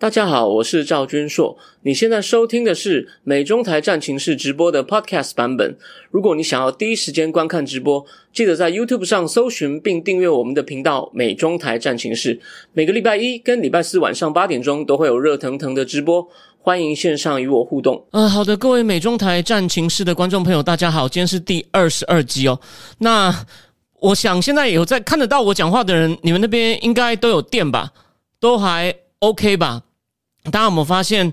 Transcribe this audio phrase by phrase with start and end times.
[0.00, 1.58] 大家好，我是赵君硕。
[1.82, 5.76] 你现在收听的是美中台战情室直播的 Podcast 版本。
[6.12, 12.38] 如果你想要第一时间观看直播，记得在 YouTube 上搜寻并订阅我们的频道“美中台战情室”。
[12.72, 16.28] 每个礼拜一跟礼拜四晚上八点钟都会有热腾腾的直播，
[16.60, 18.06] 欢迎线上与我互动。
[18.12, 22.60] 呃，好的，各位美中台战情室的观众朋友，大家好，今天是第二十二集哦。
[22.98, 23.34] 那
[23.98, 27.90] 我想现在有在看得到我讲话的人，你们那边应该都有电吧？
[28.38, 29.82] 都还 OK 吧？
[30.50, 31.32] 大家有没有发现，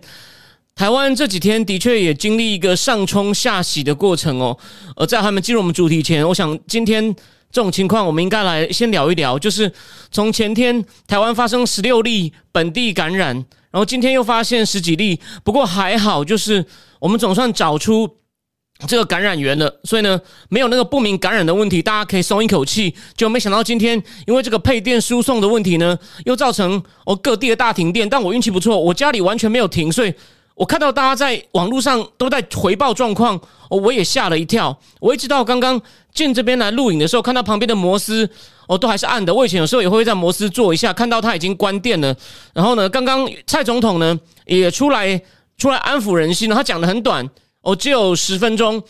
[0.75, 4.57] 台湾这几天的确也经历一个上冲下洗的过程哦。
[4.95, 7.13] 呃在他们进入我们主题前，我想今天
[7.51, 9.39] 这种情况，我们应该来先聊一聊。
[9.39, 9.71] 就是
[10.11, 13.33] 从前天台湾发生十六例本地感染，
[13.71, 16.65] 然后今天又发现十几例，不过还好，就是
[16.99, 18.17] 我们总算找出。
[18.87, 22.93] 这个感染源了，所以呢，没有那个不明感染的问题，大家可以松一口气。
[23.15, 28.07] 就没想到今天因为这个配电输送的问题呢，又造成哦各地的大停电。
[28.07, 30.13] 但我运气不错，我家里完全没有停，所以
[30.55, 34.77] 我看到大家在网络上都在回报状况，哦，我也吓了一跳。
[34.99, 35.81] 我一直到刚刚
[36.13, 38.29] 进这边来录影的时候，看到旁边的摩斯
[38.67, 39.33] 哦都还是暗的。
[39.33, 42.13] 我以前有时候也会在摩斯坐一下，看到他已经关电了。
[42.53, 45.19] 然后呢，刚刚蔡总统呢也出来
[45.57, 47.25] 出来安抚人心，他讲的很短。
[47.65, 48.81] 哦，只有十分钟。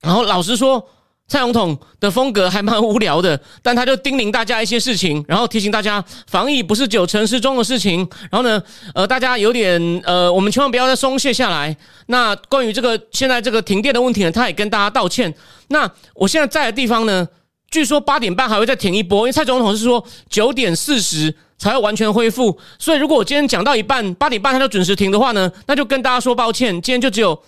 [0.00, 0.82] 然后老实说，
[1.28, 7.98] 蔡总统的风格还蛮无聊的，但他就叮咛大家一些事情，然后提醒大家防疫不是只有城市中的事情。
[8.30, 8.60] 然后呢，
[8.94, 11.76] 呃，大家有点呃，我们千万不要再松懈下来。
[12.06, 15.32] 那关于这个现在这个停电的问题呢，他也跟大家道歉。
[15.68, 17.28] 那我现在在的地方呢，
[17.70, 22.58] 据说八点半还会再停一波，因为蔡总统是说九点四十才会完全恢复。
[22.78, 27.40] 所以如果我今天讲到一半，八点半他就准时停的话呢，那就跟大家说抱歉，今天就只有。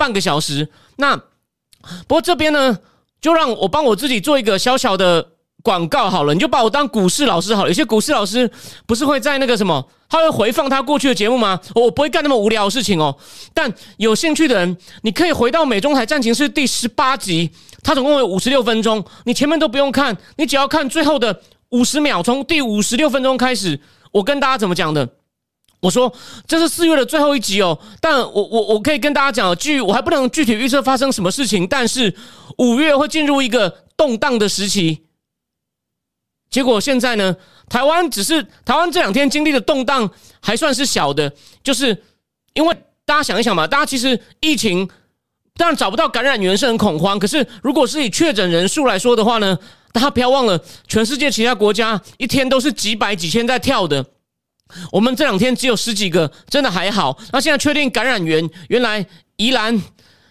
[0.00, 1.14] 半个小时，那
[2.08, 2.78] 不过这边呢，
[3.20, 6.32] 就让我帮我自己做一个小小的广告好了。
[6.32, 7.68] 你就把我当股市老师好了。
[7.68, 8.50] 有些股市老师
[8.86, 11.60] 不是会在那个什么，他会回放他过去的节目吗？
[11.74, 13.14] 我不会干那么无聊的事情哦。
[13.52, 17.50] 但有兴趣的人，你可以回到美中台战情是第十八集，
[17.82, 23.78] 它总共有五十六分钟，你前面都不用看，你只要看最后的五十秒，从第五十六分钟开始，
[24.12, 25.06] 我跟大家怎么讲的。
[25.80, 26.12] 我说
[26.46, 32.14] 这是四月的最后一集哦，但我我我可以跟大家讲，具我还不能具体预测发生什么事情，但是
[32.58, 35.06] 五月会进入一个动荡的时期。
[36.50, 37.34] 结果现在呢，
[37.68, 40.10] 台湾只是台湾这两天经历的动荡
[40.40, 41.32] 还算是小的，
[41.62, 42.02] 就是
[42.52, 42.76] 因为
[43.06, 44.86] 大家想一想嘛，大家其实疫情
[45.54, 49.56] 当然找不到感染源是很恐慌，可是如果是以确诊人数来说的话呢，
[49.92, 54.04] 大家不要忘了，全世界其他国家一天都是几百几千在跳的。
[54.92, 57.16] 我们这两天只有十几个，真的还好。
[57.32, 59.04] 那现在确定感染源，原来
[59.36, 59.80] 宜兰、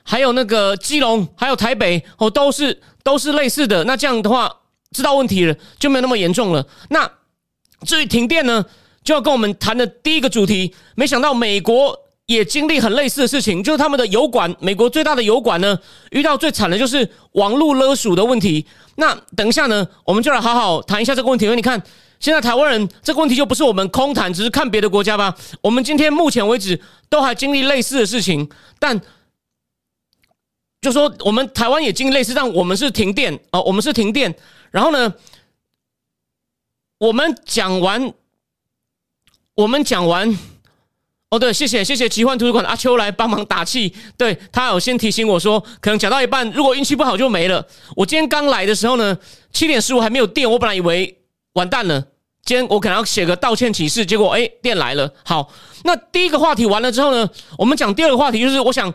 [0.03, 3.83] 还有那个基隆、还有台北哦，都是都是类似的。
[3.83, 4.51] 那这样的话，
[4.91, 6.65] 知道问题了，就没有那么严重了。
[6.89, 7.09] 那
[7.85, 8.65] 至于停电呢，
[9.03, 10.73] 就要跟我们谈的第一个主题。
[10.95, 15.77] 没想到美国也经历很类似的事情，就是他们的油管，美国最大的油管呢，
[16.11, 18.65] 遇到最惨的就是网络勒索的问题。
[18.95, 21.45] 那等一下呢，我们就来好好谈一下这个问题。
[21.45, 21.81] 因为你看。
[22.19, 25.33] 现在台湾人这个问题就不是我们空谈，只是看别的国家吧。
[25.61, 28.99] 我们今天目前为止都还经历类似的事情，但
[30.81, 34.35] 就说我们台湾也经历类似，但我们是停电哦，我们是停电。
[34.71, 35.13] 然后呢，
[36.97, 38.13] 我们讲完，
[39.55, 40.37] 我们讲完，
[41.29, 47.65] 哦，对，谢谢谢谢奇幻图书馆阿秋来帮忙打气，对他有先提醒我说，可能讲到一半，如果运气不好就没了。
[47.95, 49.17] 我今天刚来的时候呢，
[49.53, 51.15] 七点十五还没有电，我本来以为。
[51.59, 52.01] 完蛋了！
[52.45, 55.13] 今天我可能要写个道歉启事，结果哎，电来了。
[55.25, 55.51] 好，
[55.83, 58.91] 那第一个话题完了之后呢，我们讲第二个话题，就是我想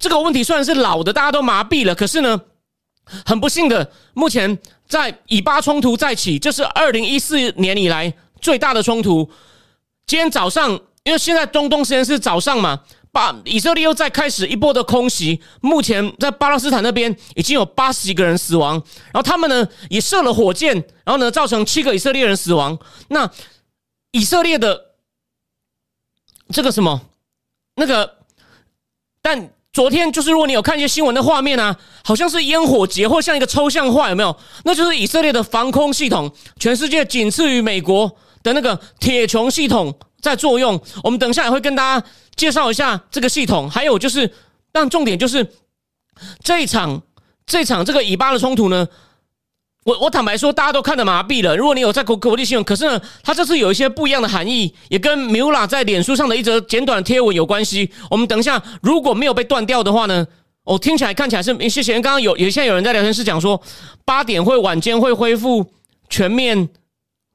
[0.00, 2.38] 这个问题虽然是老的，大家都麻痹了，可是呢，
[3.24, 4.58] 很不幸的，目前
[4.88, 9.30] 在以巴冲突再起，这是二零一四年以来最大的冲突。
[10.04, 10.72] 今天早上，
[11.04, 12.80] 因为现在中东时间是早上嘛。
[13.18, 18.74] 把以色列又再开始一波的空袭，目前在巴勒斯坦那边已经有八十几个人死亡，
[19.06, 20.72] 然后他们呢也射了火箭，
[21.04, 22.78] 然后呢造成七个以色列人死亡。
[23.08, 23.28] 那
[24.12, 24.92] 以色列的
[26.52, 27.00] 这个什么
[27.74, 28.18] 那个，
[29.20, 34.36] 但昨天就是如果你有看一些新闻的画面啊，好像是烟火节或像一个抽象画，有没有？
[34.62, 40.80] 那就是以色列的防空系统，全世界仅次于美国的那个铁穹系统在作用。
[41.02, 42.06] 我们等一下也会跟大家。
[42.38, 44.32] 介绍一下这个系统，还有就是，
[44.70, 45.46] 但重点就是
[46.42, 47.02] 这一场
[47.44, 48.86] 这一场这个以巴的冲突呢，
[49.84, 51.56] 我我坦白说，大家都看得麻痹了。
[51.56, 57.90] 如果你有在国国际新闻，可是呢，它这次有一些不一样的含义，也跟 Mula 在脸书上的一则简短的贴文有关系。
[58.08, 60.24] 我们等一下如果没有被断掉的话呢，
[60.62, 61.94] 我听起来看起来是谢谢。
[61.94, 63.60] 刚刚有有现在有人在聊天室讲说，
[64.04, 65.66] 八点会晚间会恢复
[66.08, 66.68] 全面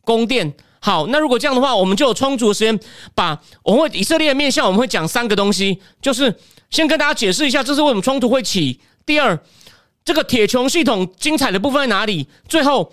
[0.05, 0.53] 供电。
[0.85, 2.77] 好，那如果这样的话，我们就有充足的时间
[3.15, 6.35] 把我们会以色列的面向，我们会讲三个东西，就是
[6.69, 8.81] 先跟大家解释一下这是为什么冲突会起。
[9.05, 9.39] 第二，
[10.03, 12.27] 这个铁穹系统精彩的部分在哪里？
[12.49, 12.91] 最后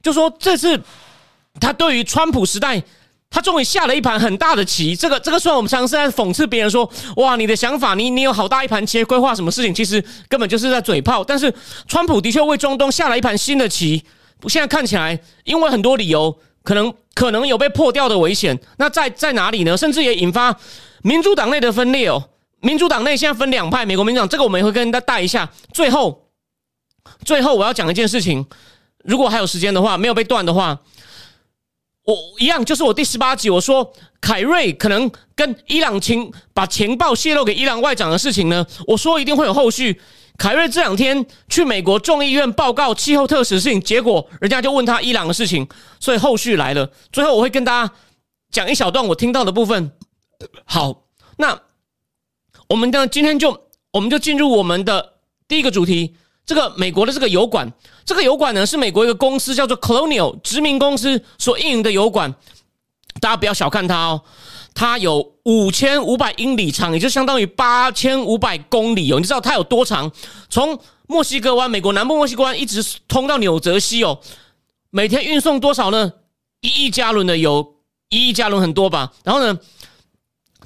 [0.00, 0.80] 就说这次
[1.58, 2.80] 他对于川普时代，
[3.28, 4.94] 他终于下了一盘很大的棋。
[4.94, 11.24] 这个这个虽然我们常常是在讽刺别人说，哇，你的想法，你你有好大一盘棋，规划什么事情，其实根本就是在嘴炮。
[11.24, 11.52] 但是
[11.88, 14.04] 川普的确为中东下了一盘新的棋。
[14.46, 16.38] 现在看起来，因为很多理由。
[16.62, 19.76] 可能可能有被破掉的危险，那在在哪里呢？
[19.76, 20.56] 甚至也引发
[21.02, 22.28] 民主党内的分裂哦。
[22.60, 25.50] 民主党内现在分两派，美国民主党这个我们也会跟大家带一下。
[25.72, 26.28] 最后，
[27.24, 28.46] 最后我要讲一件事情，
[29.02, 30.78] 如果还有时间的话，没有被断的话，
[32.04, 40.00] 我一样就是我第十八集我说凯瑞可能跟伊朗情把情报泄露给伊朗外长的事情呢，我说一定会有后续。
[40.38, 45.68] 凯瑞这两天去美国众议院报告气候特使事情，结果人家就问他伊朗的事情，
[46.00, 46.90] 所以后续来了。
[47.12, 47.94] 最后我会跟大家
[48.50, 49.92] 讲一小段我听到的部分。
[50.64, 51.04] 好，
[51.36, 51.60] 那
[52.68, 55.14] 我们呢今天就我们就进入我们的
[55.46, 56.16] 第一个主题。
[56.44, 57.72] 这个美国的这个油管，
[58.04, 62.34] 这个油管呢是美国一个公司叫做 Colonial 殖民公司所运营的油管，
[63.20, 64.22] 大家不要小看它哦。
[64.74, 69.18] 它有五千五百英里长，也就相当于八千五百公里哦。
[69.18, 70.10] 你知道它有多长？
[70.48, 74.18] 从墨西哥湾，美国南部墨西哥湾一直通到纽泽西哦。
[74.90, 76.12] 每天运送多少呢？
[76.60, 77.74] 一亿加仑的油，
[78.08, 79.12] 一亿加仑很多吧？
[79.24, 79.58] 然后呢，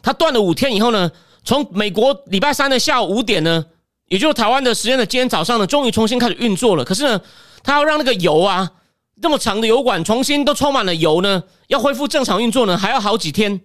[0.03, 1.11] 它断了五天以后呢，
[1.45, 3.65] 从美国礼拜三的下午五点呢，
[4.09, 6.85] 也就是台湾的时间的今天早上呢，终于重新开始运作了。
[6.85, 7.21] 可是呢，
[7.63, 8.71] 它要让那个油啊，
[9.21, 13.61] 这么长的油管重新都充满了油呢，要恢复正常运作呢，还要好几天。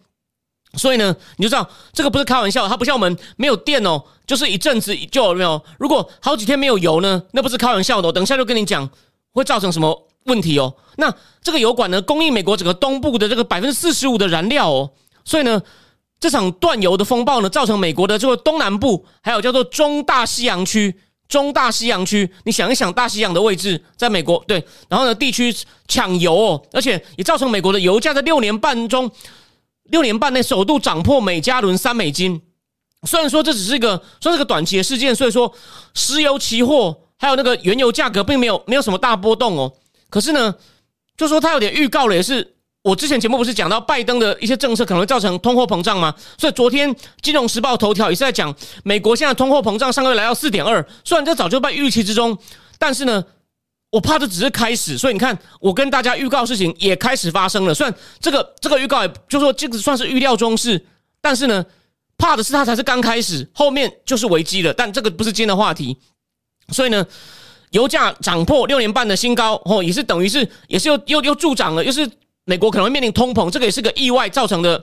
[0.75, 5.61] 所以呢，你就知道这个不是开玩笑，它不像我们没有电哦，就是一阵子就有没有。
[5.77, 8.07] 如果好几天没有油呢，那不是开玩笑的。
[8.07, 8.89] 我等一下就跟你讲
[9.33, 10.73] 会造成什么问题哦。
[10.95, 11.13] 那
[11.43, 14.89] 这个油管呢，供应美国整个东部的这个百分之四十五的燃料哦。
[15.25, 15.61] 所以呢，
[16.21, 20.95] 这场断油的风暴呢，造成美国的这个东南部还有叫做中大西洋区、
[21.27, 25.53] 中大西洋区，你想一想大西洋的位置，在美国对，然后呢地区
[25.89, 29.11] 抢油哦，而且也造成美国的油价在六年半中。
[29.91, 32.41] 六年半内首度涨破每加仑三美金，
[33.03, 35.53] 虽然说这只是一个算是个短期的事件，所以说
[35.93, 39.71] 石油期货还有那个原油价格并没有没有什么大波动哦。
[40.09, 40.55] 可是呢，
[41.15, 46.15] 就说它有点预告了，也是我之前节目不是讲到拜登的一些政策可能会造成通货膨胀吗？
[46.37, 48.53] 所以昨天金融时报头条也是在讲
[48.83, 52.37] 美国现在通货膨胀上个月来到四点二，虽然这早就在预期之中，
[52.79, 53.23] 但是呢。
[53.91, 57.73] 我怕这只是开始，所以你看，我跟大家预告事情也开始发生了。
[57.73, 60.83] 虽然这个这个预告，也就说这个算是预料中事，
[61.19, 61.63] 但是呢，
[62.17, 64.73] 怕的是它才是刚开始，后面就是危机了。
[64.73, 65.97] 但这个不是今天的话题，
[66.69, 67.05] 所以呢，
[67.71, 72.09] 油价涨破六年半的新高，哦，也是等于是也是又又又助长了，又是
[72.45, 74.81] 美国可能会面临通膨，这个也是个意外造成的。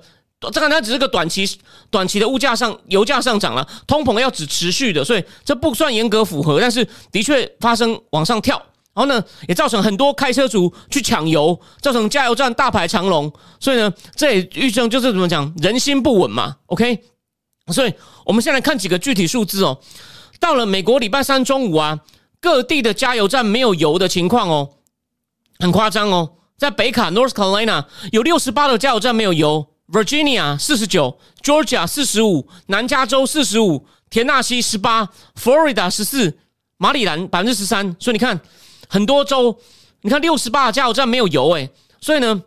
[0.52, 1.48] 这个它只是个短期
[1.90, 8.62] 短期的物价上油价上涨了，通膨要只持续的，所以这不算严格符合，但是的确发生往上跳。
[8.98, 13.32] 然后呢，也造成很多开车族去抢油，造成加油站大排长龙。
[13.60, 16.56] 所以呢，这也预证就是怎么讲，人心不稳嘛。
[16.66, 17.04] OK，
[17.68, 19.78] 所以我们先来看几个具体数字哦。
[20.40, 22.00] 到了美国礼拜三中午啊，
[22.40, 24.68] 各地的加油站没有油的情况哦，
[25.60, 26.32] 很夸张哦。
[26.56, 35.08] 在北卡 （North Carolina） 有六十八的加油站没有油，Virginia 四十九，Georgia 四十五，南加州四十五，田纳西十八
[35.40, 36.36] ，Florida 十四，
[36.78, 37.94] 马里兰百分之十三。
[38.00, 38.40] 所以你看。
[38.88, 39.58] 很多州，
[40.02, 42.42] 你看六十八加油站没有油诶，所以呢，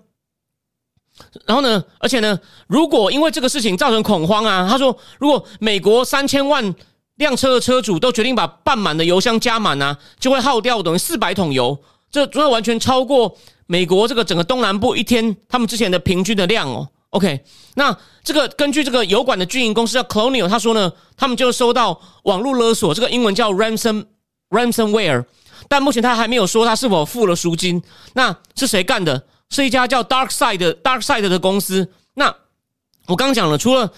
[1.46, 6.74] 然后呢，而且呢，如果因为这个事情造成恐慌啊，他说，如果美国三千万
[7.16, 11.78] 辆车的车主都决定把半满的油箱加满啊，就会耗掉等于四百桶油，
[12.10, 16.90] 这主要完全超过美国这个整个东南部一天他们之前的平均的量哦。
[17.12, 17.44] OK，
[17.76, 24.06] 那这个根据这个油管的军营公司叫 Colonial，他说呢，他们就收到网络勒索，这个英文叫 ransom
[24.50, 25.26] ransomware。
[25.68, 27.82] 但目前他还没有说他是否付了赎金。
[28.14, 29.24] 那是谁干的？
[29.50, 31.90] 是一家叫 Dark Side Dark Side 的公司。
[32.14, 32.34] 那
[33.08, 33.92] 我刚讲了，除了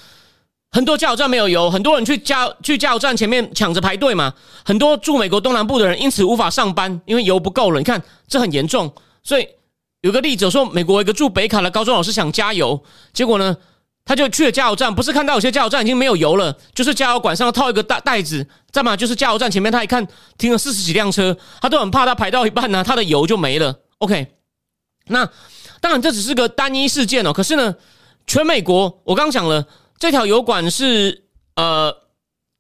[0.72, 4.34] 很多加油站没有油，很多人去加去加油站前面抢着排队嘛。
[4.65, 7.79] 很多住美国东南部的人因此无法上班，因为油不够了。
[7.79, 8.91] 你看这很严重。
[9.24, 9.48] 所以
[10.01, 13.55] 有个例子说，美国一个住北卡的高中老师想加油，结果呢？
[14.06, 20.06] 他就去了加油站，不是看到有些加油站已经没有油了，就是加油管上套一个袋袋子，再嘛就是加油站前面，他一看
[20.38, 23.80] 停了四十几辆车，他都很怕他排到一半呢，他的油就没了。
[24.00, 24.28] OK，
[25.08, 25.30] 那
[25.80, 27.76] 当然这只是个单一事件哦，可是呢，
[28.28, 29.66] 全美国我刚讲了，
[29.98, 31.24] 这条油管是
[31.56, 31.96] 呃，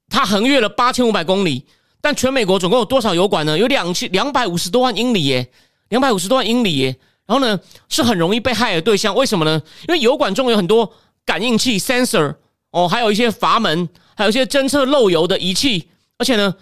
[0.09, 1.65] 它横越了八千五百公里，
[1.99, 3.57] 但全美国总共有多少油管呢？
[3.57, 5.49] 有两千两百五十多万英里耶，
[5.89, 6.95] 两百五十多万英里耶，
[7.25, 7.59] 然后呢
[7.89, 9.13] 是很容易被害的对象。
[9.13, 9.61] 为什么呢？
[9.87, 10.93] 因为油管中有很多
[11.25, 12.35] 感应器 （sensor）
[12.71, 16.53] 哦，还有一些阀门，还有一些侦测漏油的仪器，而且呢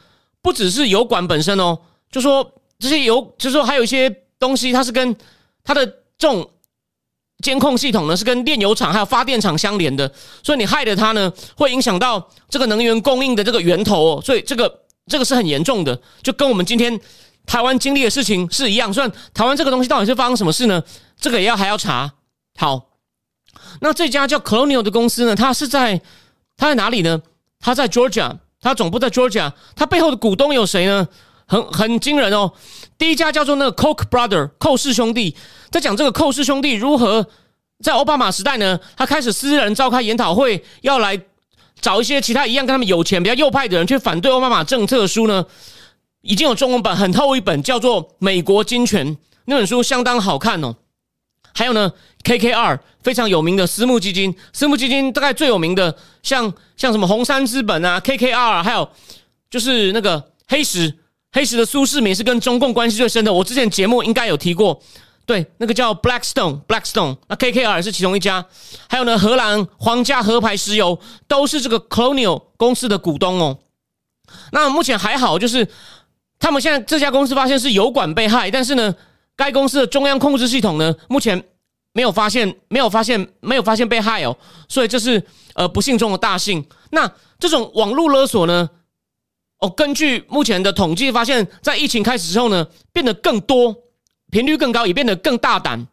[0.42, 1.80] 不只是油管本身哦，
[2.12, 5.16] 就说这些油，就说还有一些东西，它是跟
[5.64, 5.86] 它的
[6.18, 6.50] 这种。
[7.44, 10.08] 监控系统呢是跟炼油厂还有发电厂相连的，
[10.44, 14.72] 所以你害了它呢，会影响到这个能源供应的这个源头，哦，所以这个
[15.08, 17.02] 这个是很严重的，就跟我们今天
[17.48, 18.94] 台湾经历的事情是一样。
[18.94, 20.84] 虽然台湾这个东西到底是发生什么事呢？
[21.20, 22.14] 这个也要还要查。
[22.60, 22.91] 好，
[23.80, 26.02] 那这家叫 Colonial 的公司呢，它是在
[26.58, 27.22] 它在哪里呢？
[27.60, 31.08] 它在 Georgia，它总部在 Georgia，它背后的股东有谁呢？
[31.46, 32.52] 很很惊人哦。
[32.98, 35.36] 第一家叫做那个 Coke Brother，寇氏兄弟。
[35.70, 37.28] 在讲这个寇氏兄弟如何
[37.84, 38.80] 在奥巴马时代呢？
[38.96, 41.20] 他开始私人召开研讨会，要来
[41.80, 45.08] 找一些其他一样跟他们有钱、比较右派的人去反对奥巴马政策的。
[45.08, 45.46] 书呢
[46.22, 49.08] 已经有中文版，很厚一本，叫做《美国金权》
[49.46, 50.76] 那本书相当好看哦。
[51.54, 51.92] 还有呢
[52.24, 58.90] ，KKR 非常有名的私募基金，私募基金大概最有名的像像什么红杉资本啊、KKR，还有
[59.50, 60.94] 就是那个黑石，
[61.32, 63.32] 黑石的苏世民是跟中共关系最深的。
[63.32, 64.82] 我之前节目应该有提过。
[65.24, 68.44] 对，那个叫 Blackstone，Blackstone，那 KKR 是其中一家，
[68.90, 73.60] 还有呢，荷兰皇家河牌石油都是这个 Colonial 公司的股东哦。
[74.52, 75.66] 那目前还好，就是
[76.40, 78.94] 他们现在这家公司发现是油管被害，但是呢，
[79.42, 81.44] 该公司的中央控制系统呢，目前
[81.94, 84.38] 没有发现，没有发现，没有发现被害哦。
[84.70, 85.24] 所以这是
[85.56, 86.64] 呃不幸中的大幸。
[86.92, 88.70] 那这种网络勒索呢，
[89.58, 93.76] 哦，根据目前的统计发现，在疫情开始之后呢，变得更多。
[94.30, 95.88] 频率更高，也变得更大胆。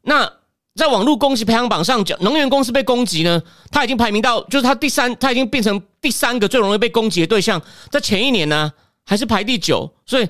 [0.00, 0.32] 那
[0.74, 7.60] 在网络攻击排行榜上，讲能源公司被攻击呢，它已经排名到，就是它第三，它已经变成第三个最容易被攻击的对象。
[7.90, 8.72] 在前一年呢，
[9.04, 9.92] 还是排第九。
[10.06, 10.26] 所以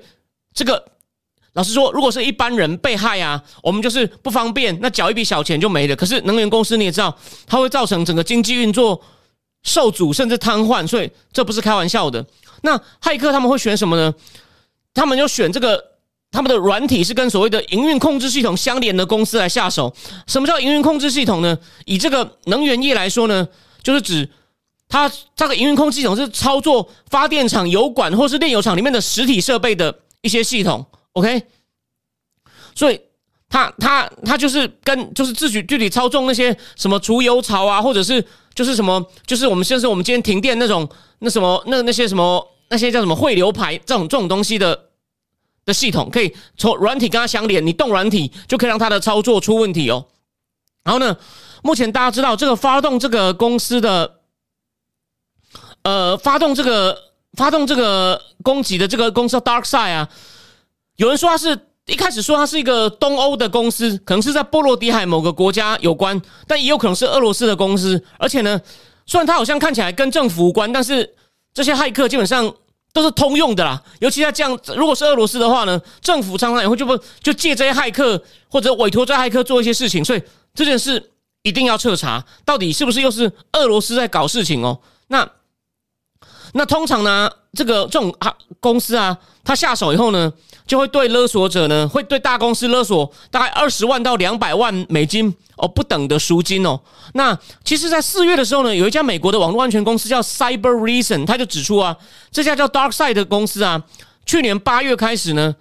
[0.52, 0.84] 这个
[1.58, 5.96] 老实说，如果是一般人被害啊，我们就是不方便，那缴一笔小钱就没了。
[5.96, 9.02] 可是能源公司你也知道，它会造成整个经济运作
[9.64, 12.24] 受阻，甚至瘫痪，所以这不是开玩笑的。
[12.62, 14.14] 那骇客他们会选什么呢？
[14.94, 15.84] 他们就选这个。
[16.30, 19.90] 他们的软体是跟所谓的营运控制系统相连的公司来下手。
[20.26, 21.56] 什么叫营运控制系统呢？
[21.86, 23.48] 以这个能源业来说呢，
[23.82, 24.28] 就是指
[24.90, 30.84] 它这个营运控制系统是操作发电厂、油管或是炼油厂里面的实体设备的一些系统。
[31.18, 31.42] OK，
[32.74, 33.00] 所以
[33.48, 44.86] 它它它就是跟就是自己具体操纵那些什么除油槽啊，或者是就是什么就是我们像是我们今天停电那种那什么那那些什么那些叫什么汇流排这种这种东西的。
[45.64, 50.06] 的系统可以从软体跟它相连，你动软体就可以让它的操作出问题哦。
[50.82, 51.14] 然后呢，
[51.62, 54.20] 目前大家知道这个发动这个公司的，
[55.82, 56.98] 呃，发动这个
[57.34, 60.08] 发动这个攻击的这个公司 DarkSide 啊，
[60.98, 68.00] 有人说它是一开始说它是一个东欧的公司，可能是在波罗的海某个国家有关，但也有可能是俄罗斯的公司。
[68.18, 68.60] 而且呢，
[69.06, 71.14] 虽然它好像看起来跟政府无关，但是
[71.52, 72.54] 这些骇客基本上。
[72.90, 80.22] 都是通用的啦，尤其在这样，如果是俄罗斯的话呢，政府常常也会就不就借这些骇客或者委托这些骇客做一些事情，所以
[80.54, 81.10] 这件事
[81.42, 84.80] 一定要彻查，到底是不是又是俄罗斯在搞事情哦？
[85.08, 85.30] 那
[86.52, 90.32] 那通常呢，这个这种啊公司啊，他下手以后呢？
[90.66, 96.78] 就会对勒索者呢，会对大公司勒索大概二十万到两百万美金哦不等的赎金哦。
[97.14, 101.96] 那其实，在四月的时候呢，有一家美国的网络安全公司叫 Cyber Reason，他就指出啊，
[102.30, 103.82] 这家叫 DarkSide 的公司啊，
[104.26, 105.56] 去年八月开始呢，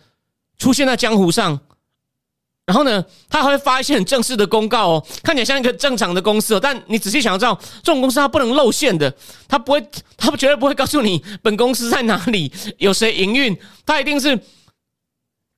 [0.58, 1.58] 出现在江湖上，
[2.67, 9.12] 然后呢，他还会发一些很正式的公告哦，看起来像一个正常的公司哦，但你仔细想要知道，这种公司它不能露馅的，
[9.47, 14.39] 它不会，它绝对不会告诉你本公司在哪里，有谁营运，它一定是。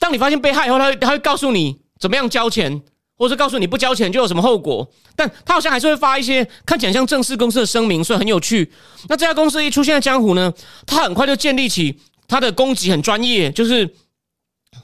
[0.02, 2.82] 当你发现被害以后，他会他会告诉你怎么样交钱，
[3.18, 4.90] 或者告诉你不交钱就有什么后果。
[5.14, 8.72] 但他好像还是会发一些看起来像正式公司的声明，所以很有趣。
[9.10, 10.54] 那这家公司一出现在江湖呢，
[10.86, 12.00] 他很快就建立起
[12.30, 13.94] 他的攻击很专业，就是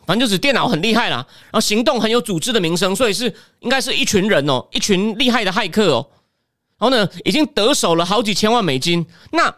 [0.06, 6.08] 反正就是电脑很厉害啦，然后行动很有组织的名声，所以是应该是一群人哦，一群厉害的骇客哦。
[6.78, 9.06] 然后呢，已经得手了好几千万美金。
[9.32, 9.56] 那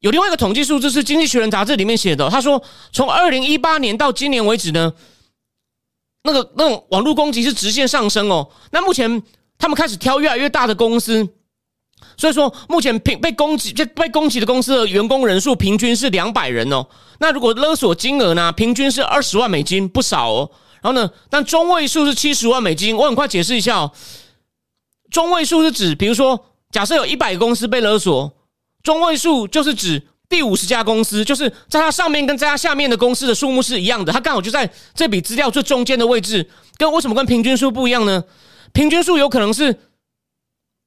[0.00, 2.62] 有另外一个统计数字是《经济学人》杂志里面写的，他说
[2.92, 4.92] 从二零一八年到今年为止呢，
[6.24, 8.50] 那个那种网络攻击是直线上升哦。
[8.72, 9.22] 那目前
[9.58, 11.28] 他们开始挑越来越大的公司，
[12.20, 16.86] 所以说目前平被攻击、被攻击的公司的员工人数平均是两百人哦。
[17.18, 20.50] 那如果勒索金额呢，平均是二十万美金，不少哦。
[20.82, 22.94] 然后呢，但中位数是七十万美金。
[22.94, 23.92] 我很快解释一下哦，
[25.10, 28.30] 中位数是指，比如说假设有一百个公司被勒索。
[28.82, 36.48] 中位数就是指第五十家公司，就是在它上面跟在它下面的公司的数目是一样的，它刚好就在这笔资料最中间的位置，
[36.78, 38.24] 跟为什么跟平均数不一样呢？
[38.72, 39.80] 平均数有可能是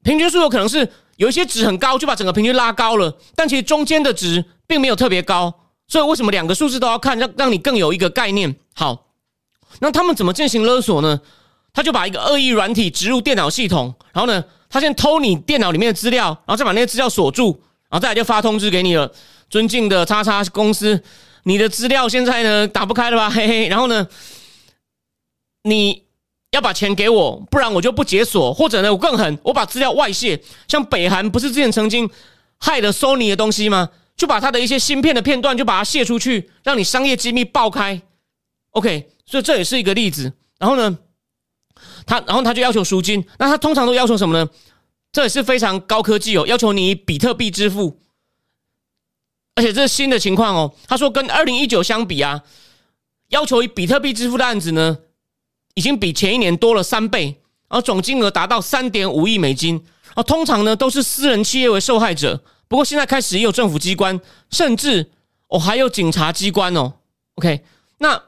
[0.03, 5.53] 平均数有可能是有一些值很高，就把整个平均拉高了，但其实中间的值并没有特别高。
[5.87, 8.55] 所以为什么两个数字都要看，让让你更有一个概念？
[8.73, 9.07] 好，
[9.79, 11.21] 那他们怎么进行勒索呢？
[11.73, 19.11] 他就把一个恶意软体植入电脑系统，然后呢，他先偷你电脑里面的资料，然后再把那些资料锁住，然后再来就发通知给你了。
[19.49, 21.03] 尊敬的叉叉公司，
[21.43, 23.29] 你的资料现在呢打不开了吧？
[23.29, 24.07] 嘿嘿，然后呢，
[25.63, 26.02] 你
[26.53, 30.39] 要把钱给我，不然我就不解锁，或者呢，我更狠，我把资料外泄。
[30.67, 32.07] 像北韩不是之前曾经
[32.59, 33.89] 害了 Sony 的东西吗？
[34.15, 37.99] 就把他的一些芯片的片段就把它泄出去，让你商业机密爆开。
[38.69, 40.31] OK，所以这也是一个例子。
[40.59, 40.99] 然后呢，
[42.05, 44.47] 他然后他就要求赎金，那他通常都要求什么呢？
[45.11, 47.99] 这也是非常高科技哦，要求你以比特币支付。
[49.55, 50.73] 而且这是新的情况哦。
[50.87, 52.43] 他说跟二零一九相比啊，
[53.29, 54.99] 要求以比特币支付的案子呢，
[55.75, 59.83] 已经比前一年多了三倍，而总金额达到三点五亿美金。
[60.13, 62.43] 啊，通常呢都是私人企业为受害者。
[62.67, 64.19] 不过现在开始也有政府机关，
[64.51, 65.11] 甚至
[65.47, 66.93] 哦还有警察机关哦。
[67.35, 67.63] OK，
[67.97, 68.21] 那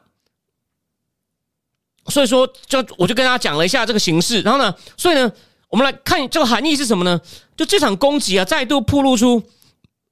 [2.07, 5.31] 所以说就我就跟大家讲了一下这个形式，然后呢，所以呢，
[5.69, 7.21] 我们来看这个含义是什么呢？
[7.55, 9.43] 就这场攻击啊，再度暴露出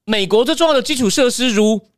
[0.04, 1.88] 美国最重要的基础设施，如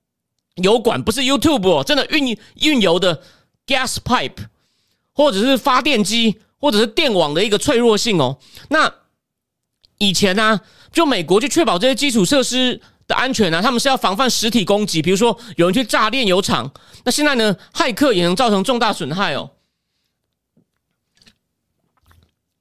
[0.56, 3.22] 油管，不是 YouTube 哦，真的运运油的
[3.66, 4.46] gas pipe，
[5.16, 8.38] 或者是发电机，或者是电网的一个脆弱性哦。
[8.68, 8.92] 那
[9.98, 10.60] 以前呢？
[10.92, 13.60] 就美国去确保这些基础设施的安全呢？
[13.60, 16.72] 他们是要防范实体攻击，比如说有人去炸炼油厂。
[17.04, 19.50] 那现在呢，骇客也能造成重大损害哦。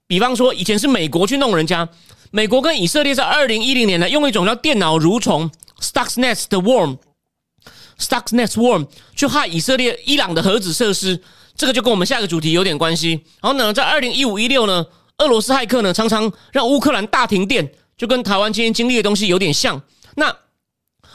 [0.05, 1.87] 比方说，以前是美国去弄人家，
[2.31, 11.23] 美国跟以色列在二零一零年呢，用一种叫电脑蠕虫 （Stuxnet 的 worm），Stuxnet worm 去害以色列、伊朗的核子设施。
[11.55, 13.23] 这个就跟我们下一个主题有点关系。
[13.41, 14.85] 然后呢，在二零一五一六呢，
[15.19, 17.71] 俄罗斯骇客呢常常让乌克兰大停电。
[17.97, 19.81] 就跟台湾今天经历的东西有点像。
[20.15, 20.35] 那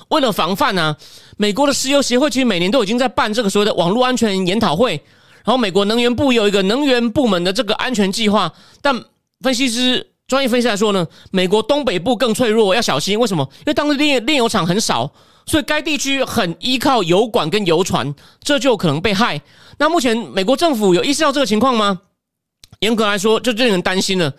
[0.09, 0.97] 为了防范呢，
[1.37, 4.93] 美国的石油协会其实每年都已经在办这个所谓的网络安全研讨会。
[5.45, 8.51] 然后美国能源部有一个能源部门的这个安全计划。
[8.81, 8.99] 但
[9.43, 13.21] 分析师专业分析来说呢，美国东北部更脆弱，要小心。
[13.21, 13.47] 为什么？
[13.59, 15.13] 因为当地炼炼油厂很少，
[15.47, 19.41] 所以该地区很依靠油管跟油船，这就可能被害。
[19.79, 22.01] 那目前美国政府有意识到这个情况吗？
[22.81, 24.33] 严格来说，就令人担心了。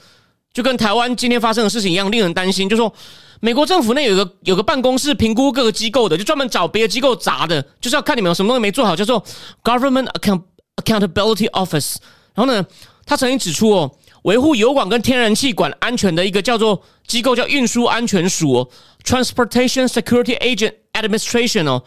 [0.54, 2.68] 就跟台湾今天发生的事情一样，令人担心。
[2.68, 2.94] 就说
[3.40, 9.24] 美国政府那有个有个办公室评估各个机构的，就专门找别的机构砸的，就是要看你们有什么东西没做好，叫做
[9.64, 10.42] Government Account
[10.78, 11.96] Accountability Office。
[12.34, 12.66] 然后呢，
[13.06, 13.92] 他曾经指出哦，
[14.24, 18.70] 维护油管跟天然气管安全的一个叫做机构叫运输安全署
[19.06, 21.84] （Transportation Security Agent Administration） 哦，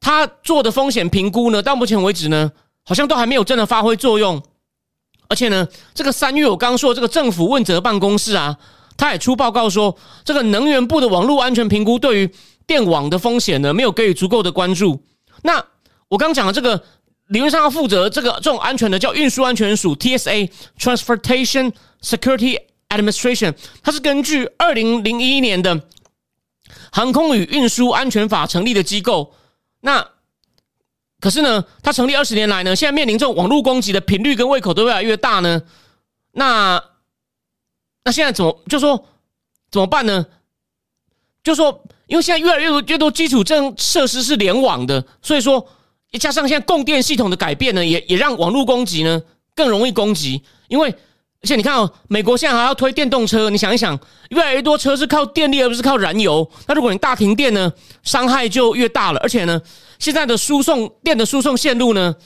[0.00, 2.52] 他做的风险评估呢，到目前为止呢，
[2.84, 4.42] 好像都还没有真的发挥作用。
[5.28, 8.56] 而且呢，这个三月我刚说这个政府问责办公室啊，
[8.96, 12.30] 他也出报告说，这个能源部的网络安全评估对于
[12.66, 15.02] 电网的风险呢，没有给予足够的关注。
[15.42, 15.64] 那
[16.08, 16.80] 我刚讲的这个
[17.28, 22.56] 理论上要负责这个这种安全的叫运输安全署 （TSA，Transportation Security
[22.90, 25.80] Administration），它是根据二零零一年的
[26.92, 29.34] 航空与运输安全法成立的机构。
[29.80, 30.06] 那
[31.20, 35.62] 可是呢，它成立二十年来呢，现在面临这种网络攻击的频率跟胃口都越来越大呢。
[36.32, 36.82] 那
[38.04, 39.06] 那现在怎么就说
[39.70, 40.26] 怎么办呢？
[41.42, 45.66] 就说因为现在越来越多越多基础政设施是联网的，所以说
[46.20, 49.22] 加上现在供电系统的改变呢，也也让网络攻击呢
[49.54, 50.42] 更容易攻击。
[50.68, 50.94] 因为
[51.46, 53.96] 而且你看哦，美国现在还要推电动车，你想一想，
[54.30, 56.50] 越来越多车是靠电力而不是靠燃油。
[56.66, 59.62] 那如果你大停电呢，伤害就越大了，而且呢。
[60.00, 62.16] 现在的输送电的输送线路呢，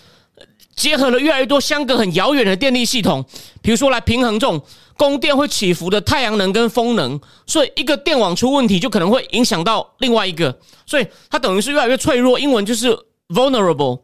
[0.75, 3.23] 结合了越来越多相隔很遥远的电力系统，
[3.61, 4.63] 比如说来平衡这种
[4.97, 12.41] 供电会起伏的太阳能跟风能，所以一个电网出问题，就可能会影响到另外一个，所以它等于是越来越脆弱。
[12.41, 12.89] 英文就是
[13.29, 14.01] vulnerable。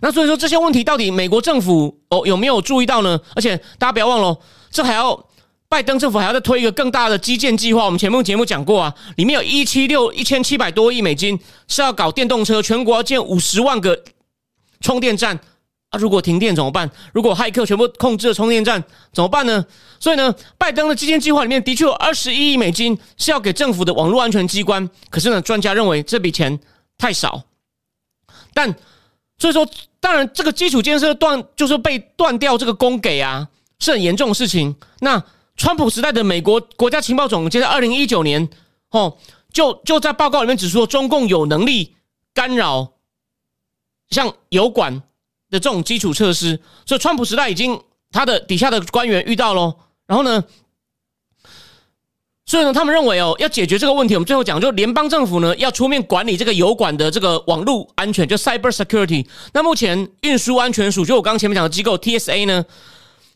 [0.00, 3.20] 那所以说这些问题到底美国政府哦有没有注意到呢？
[3.34, 4.38] 而且大家不要忘了，
[4.70, 5.26] 这还要。
[5.72, 11.38] 拜登政府还要再推一个更大的基建计划，我们前面节目讲过啊，里面有一七六一千七百多亿美金
[11.68, 13.96] 是要搞电动车，全国要建五十万个
[14.80, 15.38] 充电站
[15.90, 15.96] 啊！
[15.96, 16.90] 如果停电怎么办？
[17.12, 19.64] 如果骇客全部控制了充电站怎么办呢？
[20.00, 26.58] 所以呢，拜登的基建计划里面的确有二十一亿美金是要给政府的网络安全机关，可是呢，专家认为这笔钱
[26.98, 27.44] 太少。
[28.52, 28.74] 但
[29.40, 29.66] 所以说，
[29.98, 33.48] 当然这个基础建设断就是被断掉这个供给啊，
[33.78, 34.76] 是很严重的事情。
[35.00, 35.20] 那
[35.56, 38.48] 川普时代的美国国家情报总监在二零一九年，
[38.90, 39.16] 哦，
[39.52, 41.96] 就就在报告里面指出，中共有能力
[42.34, 42.92] 干扰
[44.10, 45.02] 像油管
[45.48, 49.74] 的这种基础设施，所以川普时代已经他的底下的官员遇到喽，
[50.06, 50.44] 然后呢，
[52.50, 59.24] 所以呢，他们认为哦，要解决这个问题，我们最后讲，就联邦政府呢要出面管理这个油管的这个网络安全，就 cyber security。
[59.52, 62.64] 那目前运输安全署，就我刚前面讲的机构 TSA 呢，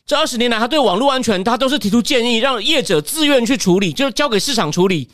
[0.05, 5.09] 这二十年来，他对网络安全，他都是提出建议，让业者自愿去处理，就是交给市场处理。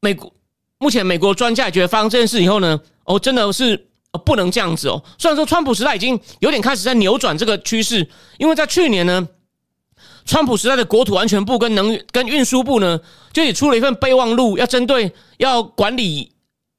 [0.00, 0.32] 美国
[0.78, 3.88] 目前美国专家也觉得发生这件事以后呢，哦，真的是。
[4.26, 5.02] 不能这样子哦！
[5.16, 9.26] 虽然说川普时代已经有点开始在扭转这个趋势，因为在去年呢，
[10.24, 13.00] 川普时代的国土安全部跟能跟运输部呢，
[13.32, 16.32] 就也出了一份备忘录，要针对要管理，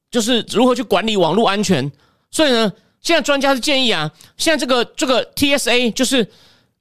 [0.10, 1.92] 就是如何去管理网络安全。
[2.32, 6.32] 所以呢，现在专家是建议啊，现在这个这个 TSA 就是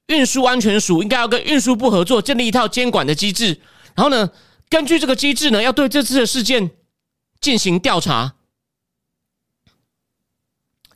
[0.07, 3.59] 运输安全署，应该要跟运输部合作，建立一套监管的机制。
[3.95, 4.29] 然后呢，
[4.69, 6.71] 根据这个机制呢，要对这次的事件
[7.39, 8.35] 进行调查。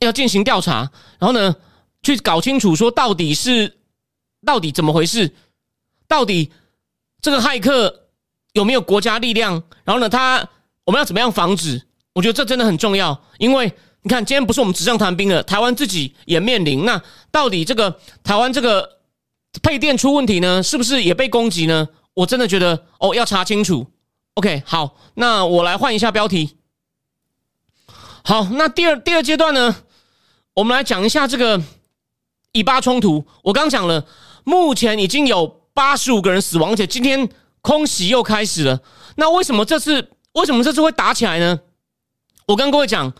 [0.00, 1.56] 要进行调查，然后呢，
[2.04, 3.78] 去搞清楚说到底是
[4.46, 5.34] 到底怎么回事，
[6.08, 6.50] 到底
[7.20, 8.08] 这个骇客
[8.54, 9.62] 有没有国家力量？
[9.84, 10.48] 然后呢，他
[10.84, 11.86] 我们要怎么样防止？
[12.14, 16.84] 我觉得这真的很重要，因为你看，今天不是我们纸上谈兵了，台湾自己也面临。
[16.84, 18.98] 那到底这个台湾这个
[19.62, 20.62] 配电出问题呢？
[20.62, 21.88] 是不是也被攻击呢？
[22.14, 23.86] 我真的觉得哦，要查清楚。
[24.34, 26.56] OK，好，那我来换一下标题。
[28.24, 29.76] 好，那第二第二阶段呢？
[30.54, 31.62] 我们来讲一下这个
[32.52, 33.24] 以巴冲突。
[33.42, 34.06] 我刚讲了，
[34.42, 37.28] 目前已经有八十五个人死亡，而且今天
[37.60, 38.80] 空袭又开始了。
[39.14, 41.60] 那为什么这次为什么这次会打起来呢？
[42.48, 43.12] 我跟各位讲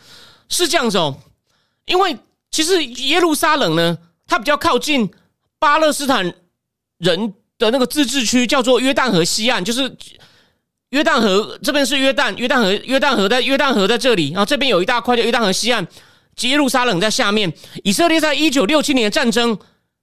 [0.48, 1.16] 是这样子哦，
[1.86, 2.18] 因为
[2.50, 5.08] 其实耶路撒冷呢，它比较靠近
[5.60, 6.34] 巴勒斯坦
[6.98, 9.96] 人的那个自治区，叫做约旦河西岸，就是
[10.88, 15.86] 约旦河这边是约旦，约旦河约旦河在约旦河在这里，然后这边有一大块叫约旦河西岸。
[16.40, 17.52] 耶路撒冷在下面，
[17.84, 19.56] 以色列在一九六七年的战争，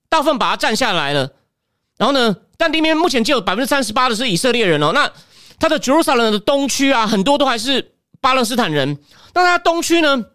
[0.07, 1.33] 大部分把它占下来了。
[1.97, 4.91] 然后呢，但里面目前只有百分之三十八的是以色列人哦。
[4.93, 5.09] 那
[5.59, 8.97] 它的耶路撒冷的东区啊，很多都还是巴勒斯坦人。
[9.33, 10.25] 那它东区呢？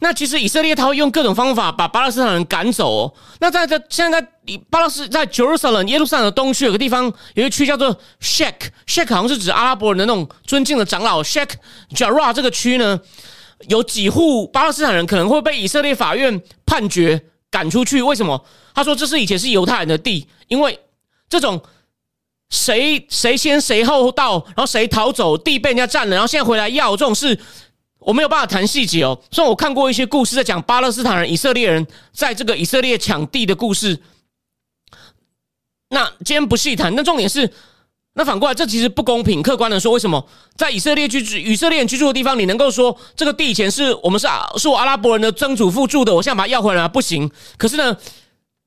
[0.00, 2.90] 那其实以色列他会用各种方法把巴勒斯坦人赶走。
[2.90, 3.14] 哦。
[3.40, 4.28] 那在这现在在
[4.68, 11.22] 巴勒斯在耶路撒冷耶路撒冷的东区有个地方，有一个区叫做 Sheikh，Sheikh 好像是指阿拉伯人的那种尊敬的长老。
[11.22, 11.50] Sheikh
[11.94, 13.00] Jarrah 这个区呢？
[13.68, 18.02] 有几户巴勒斯坦人可能会被以色列法院判决赶出去？
[18.02, 18.44] 为什么？
[18.74, 20.76] 他说这是以前是犹太人的地，因为
[21.28, 21.62] 这种
[22.50, 27.38] 谁谁先谁后到，然后谁逃走，地被人家占了，然后现在回来要这种事，
[28.00, 29.16] 我没有办法谈细节哦。
[29.30, 34.00] 虽然我看过一些故事，在讲巴勒斯坦人、以色列人在这个以色列抢地的故事，
[35.90, 36.92] 那今天不细谈。
[36.96, 37.48] 那重点是。
[38.16, 39.42] 那反过来，这其实不公平。
[39.42, 40.24] 客观的说，为什么
[40.56, 47.28] 在以色列居住、以色列人居住的地方，你能够说这个地以前是我们是啊，是我阿拉伯人的曾祖父住的，我现在把它要回来不行。
[47.58, 47.96] 可是呢，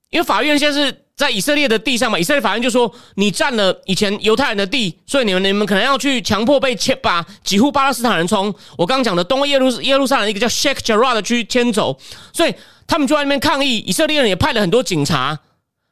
[0.09, 11.97] 因为法院现在是在以色列的地上嘛，以色列法院就说你占了以前犹太人的地，所以你们你们可能要去强迫被迁把几户巴勒斯坦人从我刚刚讲的东耶路耶路撒冷一个叫 Sheikh Jarrah 的区迁走，
[12.33, 12.53] 所以
[12.85, 13.77] 他们就在那边抗议。
[13.77, 15.39] 以色列人也派了很多警察，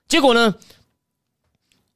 [0.09, 0.55] 结果呢，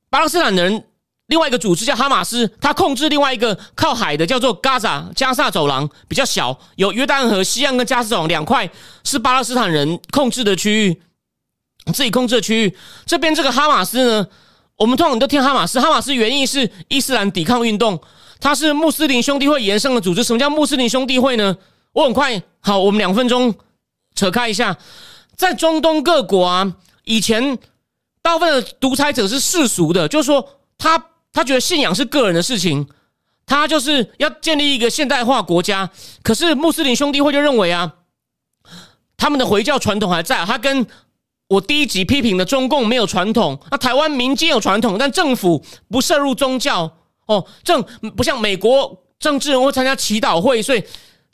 [0.09, 0.85] 巴勒斯坦的人。
[1.29, 8.67] 另外一个组织叫哈马斯，他控制另外一个靠海的叫做加萨加萨走廊，比较小，有约旦河西岸跟加萨走廊两块
[9.03, 11.01] 是巴勒斯坦人控制的区域，
[11.93, 12.75] 自己控制的区域。
[13.05, 14.27] 这边这个哈马斯呢，
[14.75, 18.01] 我们通常都听哈马斯，哈马斯原意是伊斯兰抵抗运动，
[18.39, 20.23] 它是穆斯林兄弟会延伸的组织。
[20.23, 21.55] 什么叫穆斯林兄弟会呢？
[21.93, 23.53] 我很快，好，我们两分钟
[24.15, 24.75] 扯开一下，
[25.35, 27.55] 在中东各国啊，以前
[28.23, 30.43] 大部分的独裁者是世俗的，就是说
[30.75, 31.05] 他。
[31.31, 32.87] 他觉得信仰是个人的事情，
[33.45, 35.89] 他就是要建立一个现代化国家。
[36.23, 37.93] 可是穆斯林兄弟会就认为啊，
[39.15, 40.43] 他们的回教传统还在。
[40.45, 40.85] 他跟
[41.47, 46.91] 我第一集批评的中共没有传统，那台湾民间有传统，但政府不涉入宗教
[47.27, 47.83] 哦，政
[48.15, 50.83] 不像美国政治人会参加祈祷会，所以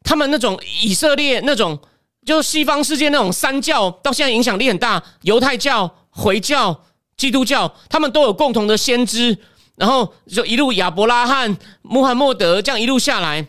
[0.04, 1.78] 他们那种以色列那种
[2.26, 6.84] 就是西方世界那种三教，到现在影响力很大，犹太教、回教、
[7.18, 9.38] 基督教，他们都有共同的先知。
[9.76, 13.46] 然后就一路亚伯拉罕、穆罕默德这样一路下来，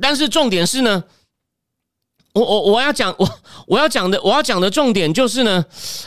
[0.00, 1.04] 但是重点是呢，
[2.32, 5.64] 我我我要讲我我要讲的我要讲的重点就是呢，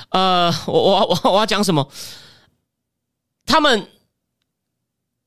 [0.09, 1.87] 呃，我我我我要讲什么？
[3.45, 3.87] 他们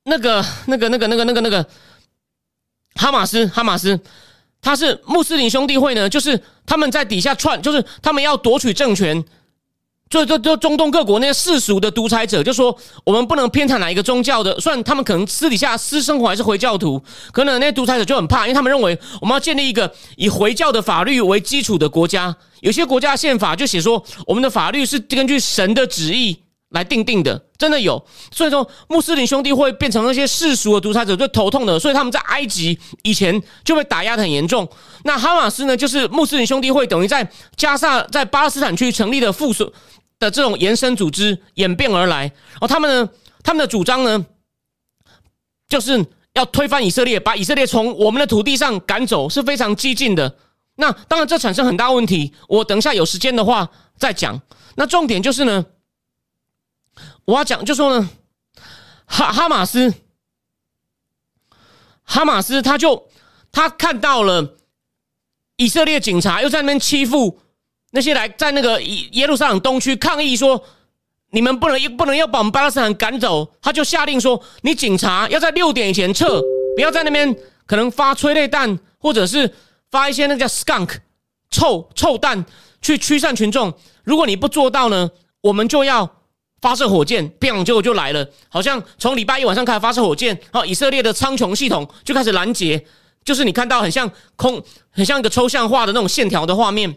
[0.03, 1.67] 那个那个那个那个那个那个
[2.97, 4.01] 哈马斯哈马斯，
[4.61, 9.25] 他是穆斯林兄弟会呢，就是他们在底下串，就是他们要夺取政权。
[10.11, 14.59] 就就就中东各国那些世俗的独裁者就说，我们不能偏袒哪一个宗教的。
[14.59, 22.37] 虽然他们可能私底下私生活还是回教徒，可能那些独裁者就很怕，因为他们认为我们要建立一个以回教的法律为基础的国家。
[22.61, 26.37] 有些国家宪法就写说，我们的法律是根据神的旨意
[26.71, 28.05] 来定定的，真的有。
[28.33, 31.79] 所以说，穆斯林兄弟会变成那些世俗的独裁者最头痛的。
[31.79, 34.69] 所以他们在埃及以前就被打压的很严重。
[35.05, 39.73] 那哈马斯呢，就是穆斯林兄弟会等于在加萨在巴勒斯坦区成立的附属。
[40.21, 43.11] 的这种延伸组织演变而来，然后他们呢，
[43.43, 44.27] 他们的主张呢，
[45.67, 46.05] 就是
[46.35, 50.37] 要推翻以色列，把以色列从我们的土地上赶走，是非常激进的。
[50.77, 52.35] 那当然，这产生很大问题。
[52.49, 54.41] 我等一下有时间的话再讲。
[54.77, 55.65] 那重点就是呢，
[57.25, 58.11] 我要讲，就说呢，
[59.07, 59.95] 哈哈马斯，
[62.05, 63.09] 哈马斯他就
[63.51, 64.57] 他看到了
[65.57, 67.41] 以色列警察又在那边欺负。
[67.91, 70.63] 那些来在那个耶路撒冷东区抗议说，
[71.31, 76.41] 你们不能不能要把我们巴勒斯坦赶走，他就下令说，你警察要在六点以前撤，
[76.77, 79.53] 不要在那边可能发催泪弹，或者是
[79.91, 80.99] 发一些那叫 skunk
[81.51, 82.45] 臭臭弹
[82.81, 83.73] 去驱散群众。
[84.05, 86.09] 如果你不做到呢，我们就要
[86.61, 87.33] 发射火箭，
[87.65, 88.27] 结果就来了。
[88.49, 92.85] 好像从礼拜一晚上开始发射火箭，好，以色列的苍穹系统就开始拦截，
[93.25, 96.97] 就是你看到很像空，很像一个抽象化的那种线条的画面。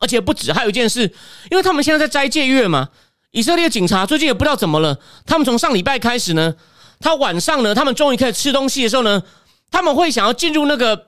[0.00, 1.02] 而且不止，还有一件事，
[1.50, 2.88] 因为他们现在在斋戒月嘛，
[3.32, 6.54] 以色列警察最近也不知道怎么了，他们从上礼拜开始呢，
[6.98, 9.22] 他晚上呢，他们终于可以吃东西的时候呢，
[9.70, 11.06] 他们会想要进入那个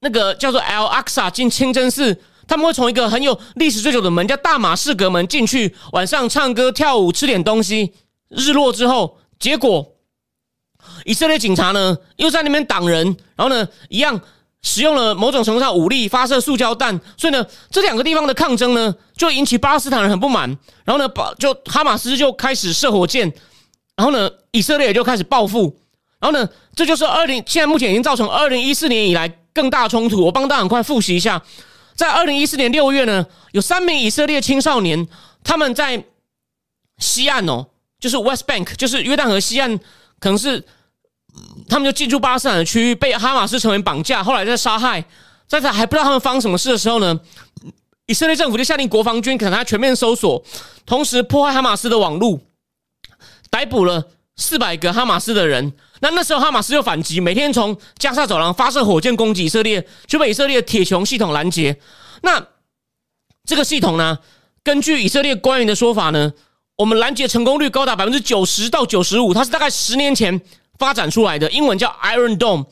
[0.00, 7.92] 那个叫做 Al Aqsa 进清真寺，他们会从一个很有历史最久的门叫大马士革门进去，晚上唱歌跳舞吃点东西，
[8.30, 9.96] 日落之后，结果
[11.04, 14.18] 以色列警察呢又在那边挡人，然后呢一样。
[14.62, 20.48] 使用了某种程度上武力发射塑胶弹，所以呢，这两个地方的抗争呢，就引起巴勒斯坦人很不满。
[20.84, 23.32] 然后呢，把就哈马斯就开始射火箭，
[23.96, 25.78] 然后呢，以色列也就开始报复。
[26.20, 26.46] 然后呢，
[26.76, 30.26] 这就是二零现在目前已经造成二零一四年以来更大冲突。
[30.26, 31.42] 我帮大家很快复习一下，
[31.94, 35.08] 在二零一四年六月呢，有三名以色列青少年
[35.42, 36.04] 他们在
[36.98, 37.68] 西岸哦，
[37.98, 39.78] 就是 West Bank，就是约旦河西岸，
[40.18, 40.62] 可能是。
[41.68, 45.04] 他们就进驻巴勒斯坦的区域，被哈马斯成员绑架，后来在杀害，
[45.46, 47.20] 在他还不知道他们发生什么事的时候呢，
[48.06, 50.42] 以色列政府就下令国防军可能他全面搜索，
[50.84, 52.40] 同时破坏哈马斯的网络，
[53.50, 55.72] 逮捕了四百个哈马斯的人。
[56.00, 61.76] 那那时候哈马斯又反击，每天从加沙走廊发射火箭攻击以色列，就被以色列的铁穹系统拦截。
[62.22, 62.44] 那
[63.44, 64.18] 这个系统呢，
[64.64, 66.32] 根据以色列官员的说法呢，
[66.76, 70.40] 我们拦截成功率高达百分之九十到九十五，它是大概十年前。
[70.80, 72.66] 发展出来的英文叫 Iron Dome，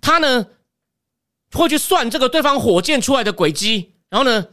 [0.00, 0.46] 它呢
[1.52, 4.46] 会去算这个对方火箭出来的轨迹，然后呢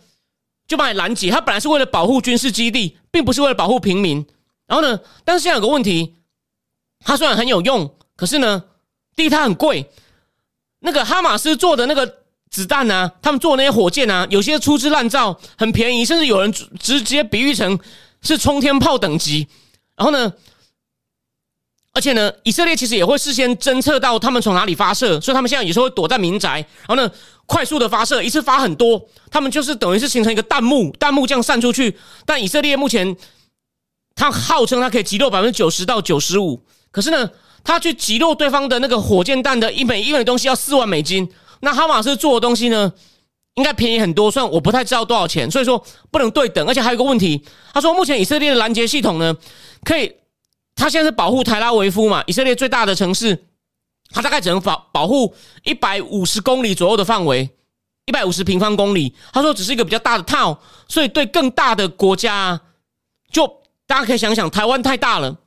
[0.68, 1.32] 就把你拦截。
[1.32, 4.28] 它本来是为了保护军事基地，并不是为了保护平民。
[4.68, 6.18] 然后呢，但是现在有个问题，
[7.06, 8.66] 它虽然很有用，可是呢，
[9.16, 9.90] 第一它很贵。
[10.82, 17.80] 那个哈马斯做的那个子弹呢，他们做那些火箭啊，有些粗制滥造，很便宜，甚至有人直接比喻成
[18.22, 19.48] 是冲天炮等级。
[19.96, 20.34] 然后呢？
[22.00, 27.12] 而且呢，以色列其实也会事先侦测到他们从哪里发射，所以他们现在有时候会躲在民宅，然后呢，
[27.46, 31.98] 快速的发射，一次发很多，他们就是等于是形成一个弹幕，弹幕这样散出去。
[32.26, 33.18] 但以色列目前，
[34.16, 37.30] 他号称他可以击落百分之九十到九十五，可是呢，
[37.66, 42.94] 他去击落对方的那个火箭弹的一枚一枚东西要四万美金，那哈马斯做的东西呢，
[43.56, 46.66] 应该便宜很多，虽然我不太知道多少钱，所以说不能对等。
[46.66, 49.36] 而且还有一个问题，他说目前以色列的拦截系统呢，
[49.84, 50.10] 可以。
[50.80, 53.48] 他现在是保护台拉维夫嘛，以色列最大的城市，
[54.12, 57.50] 他大概只能保保护一百五十公里左右的范围，
[58.06, 59.14] 一百五十平方公里。
[59.34, 62.60] 他说只是一个比较大的套，所以对更大的国家，
[63.30, 63.46] 就
[63.86, 65.38] 大家可以想想，台湾太大了，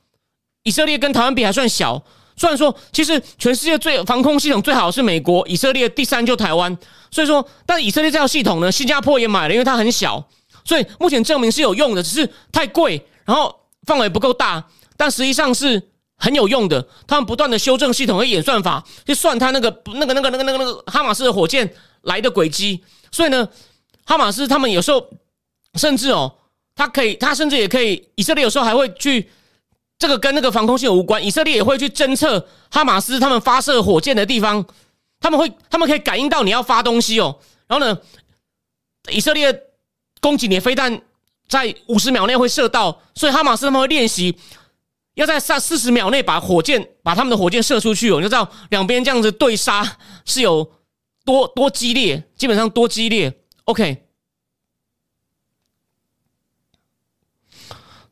[0.61, 2.01] 以色列跟台湾比还算小。
[2.35, 6.77] 虽然说其实全世界最防空系统最好是美国，以色列第三就台湾。
[7.09, 10.23] 所以说，但以色列这套系统呢，新加坡也买了，因为它很小，
[10.63, 14.63] 所以目前证明是有用的，只是太贵，然后范围不够大。
[14.95, 22.83] 但实际上是很有用的，他们不断的修正系统和演算法，去算他那个那个那个那个那个那个哈马斯的火箭来的轨迹。
[23.11, 23.47] 所以呢，
[24.05, 25.05] 哈马斯他们有时候
[25.75, 26.33] 甚至哦，
[26.75, 29.29] 他可以，他甚至也可以，以色列有时候还会去
[29.97, 34.65] 这个跟那个防空系统无关，以色列也会去侦测哈马斯他们发射火箭的地方，
[35.19, 37.97] 他们会他们可以感应到你要发东西哦，然后呢，
[39.11, 39.61] 以色列
[40.21, 41.01] 攻击你飞弹
[41.49, 44.37] 在五十秒内会射到，所以哈马斯他们会练习。
[45.15, 50.71] 要在三四十秒内把火箭把他们的火箭射出去哦，你就知道两边这样子对杀是有
[51.23, 53.39] 多多激烈，基本上多激烈。
[53.65, 54.05] OK，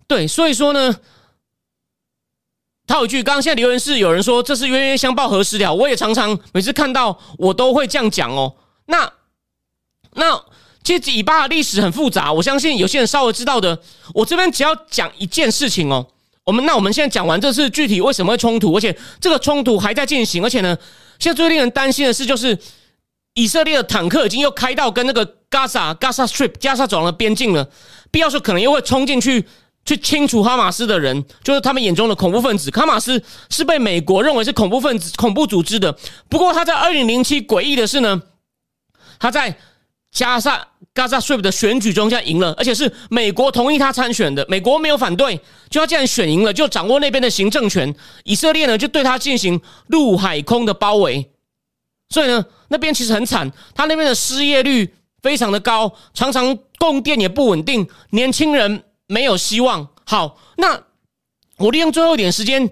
[0.08, 1.00] 对，所以说呢，
[2.86, 8.56] 他有一句，刚刚现在留言是有人说这是冤冤相报何时了，我也常常每次看到我都会这样讲哦。
[8.86, 9.12] 那
[10.14, 10.46] 那
[10.84, 13.82] 其实以巴的历史很复杂，我相信有些人稍微知道的，
[14.14, 16.08] 我这边只要讲一件事情哦。
[16.44, 20.76] 我们那我们现在讲完这是具体为什么会冲突，而且这个冲突还在进行，而且呢，
[21.20, 22.58] 现在最令人担心的是，就是
[23.36, 27.70] 以色列的坦克已经又开到跟那个 Gaza Gaza Strip 加沙走廊的边境了，
[28.10, 29.46] 必要时候可能又会冲进去
[29.86, 32.72] 去清除哈马斯的人，就是他们眼中的恐怖分子。
[32.72, 35.96] 哈马斯是被美国认为是恐怖分子、恐怖组织的，
[36.28, 38.22] 不过他在二零零七诡异的是呢，
[39.20, 39.58] 他在。
[40.12, 47.96] 加萨 Gaza Strip 的选举中，现在赢了，而且是美国同意他参选的，美国没有反对，就他既然选赢了，就掌握那边的行政权。
[48.26, 51.32] 以色列呢，就对他进行陆海空的包围，
[52.10, 59.88] 所以呢，那边其实很惨，他那边的失业率非常的高，常常供电也不稳定，年轻人没有希望。
[60.04, 60.78] 好，那
[61.58, 62.70] 我利用最后一点时间。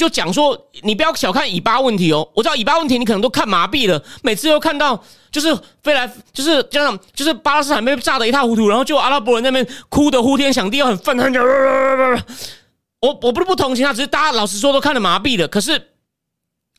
[0.00, 2.26] 就讲说，你不要小看以巴问题哦。
[2.34, 4.98] 我知道以巴问题你可能都看麻痹了，每次都看到
[5.30, 11.30] 就是飞来，就是这样，就是巴勒斯坦被炸得一塌糊涂，然后就阿拉伯人那边哭得呼天响地，又很愤恨。
[13.02, 15.46] 我我不是不同情他，只是大家老实说都看得麻痹了。
[15.46, 15.88] 可是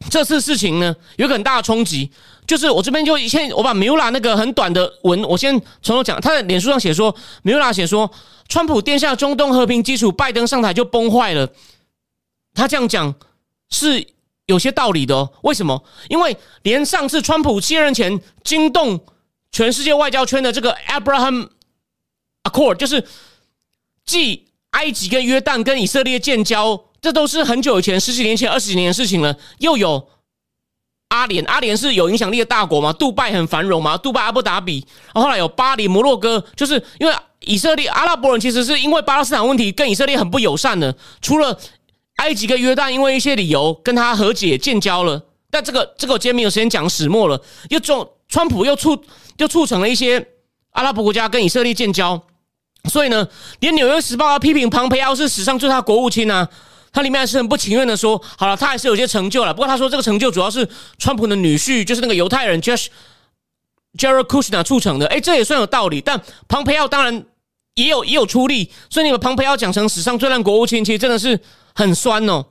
[0.09, 2.09] 这次事情呢，有个很大的冲击，
[2.47, 6.19] 就是我这边就先我把米拉那个很短的文，我先从头讲。
[6.19, 8.09] 他在脸书上写说，米拉写说，
[8.49, 11.47] 川普殿下中东和平基础，拜登上台就崩坏了。
[12.53, 13.13] 他这样讲
[13.69, 14.05] 是
[14.45, 15.31] 有些道理的哦。
[15.43, 15.83] 为什么？
[16.09, 18.99] 因为连上次川普卸任前惊动
[19.51, 21.49] 全世界外交圈的这个 Abraham
[22.43, 23.07] Accord，就是
[24.05, 29.37] 继埃及跟约旦跟以色列建交，这都是很久以前十几年前、二十几年的事情了。
[29.59, 30.09] 又有
[31.09, 32.91] 阿联，阿联是有影响力的大国嘛？
[32.91, 33.97] 杜拜很繁荣嘛？
[33.97, 41.57] 杜拜、阿布达比，然后后来有巴黎、摩洛哥，就是因为以色列、阿拉伯人其实是因为巴勒斯坦问题跟以色列很不友善的，除了。
[42.21, 47.41] 埃及跟约旦因为一些理由跟他和解建交了，但这个这个我今天没有时间讲始末了。
[47.69, 49.03] 又中川普又促
[49.37, 50.23] 又促成了一些
[50.73, 52.21] 阿拉伯国家跟以色列建交，
[52.91, 53.27] 所以呢，
[53.59, 56.47] 连纽约时报批评庞培奥是史上最大国务卿啊，
[56.93, 59.51] 他里面还是很不情愿的说，好了，他还是有些成就了。
[59.51, 62.85] 不过他说这个成就主要是川普的女婿，就是那个犹太人 Josh
[63.97, 65.07] Jared Kushner 促成的。
[65.07, 65.99] 哎，这也算有道理。
[65.99, 67.25] 但庞培奥当然
[67.73, 71.39] 也有也有出力，所以你把庞培奥讲成史上最烂国务卿，其实真的是。
[71.73, 72.45] 很酸哦，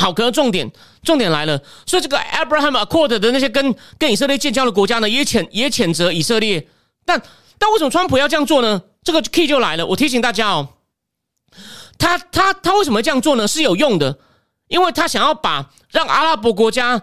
[0.00, 0.70] 好，可是重点
[1.02, 6.66] 重点来了，所以这个 Abraham Accord 的那些跟跟以色列建交的国家呢，也谴也谴责以色列，
[7.04, 7.20] 但
[7.58, 8.82] 但为什么川普要这样做呢？
[9.02, 10.68] 这个 key 就来了，我提醒大家哦，
[11.98, 13.46] 他他他为什么这样做呢？
[13.46, 14.18] 是有用的，
[14.68, 17.02] 因为他想要把让阿拉伯国家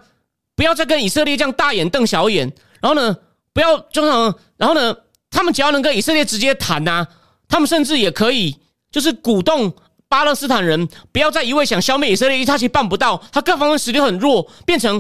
[0.56, 2.52] 不要再跟以色列这样大眼瞪小眼，
[2.82, 3.16] 然后呢，
[3.54, 4.96] 不要经常，然后呢，
[5.30, 7.08] 他们只要能跟以色列直接谈呐，
[7.48, 8.58] 他们甚至也可以
[8.92, 9.74] 就是鼓动。
[10.12, 14.98] 巴勒斯坦人不要再一味想消灭以色列，他其实办不到，他各方面实力很弱，变成，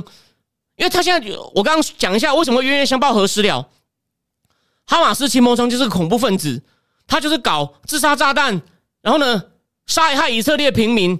[0.78, 3.68] 因为他现在我刚刚讲一下为什么冤冤相报何时了，
[4.86, 6.64] 哈马斯奇谋成就是个恐怖分子，
[7.08, 8.62] 他就是搞自杀炸弹，
[9.02, 9.44] 然后呢
[9.86, 11.20] 杀害以色列平民，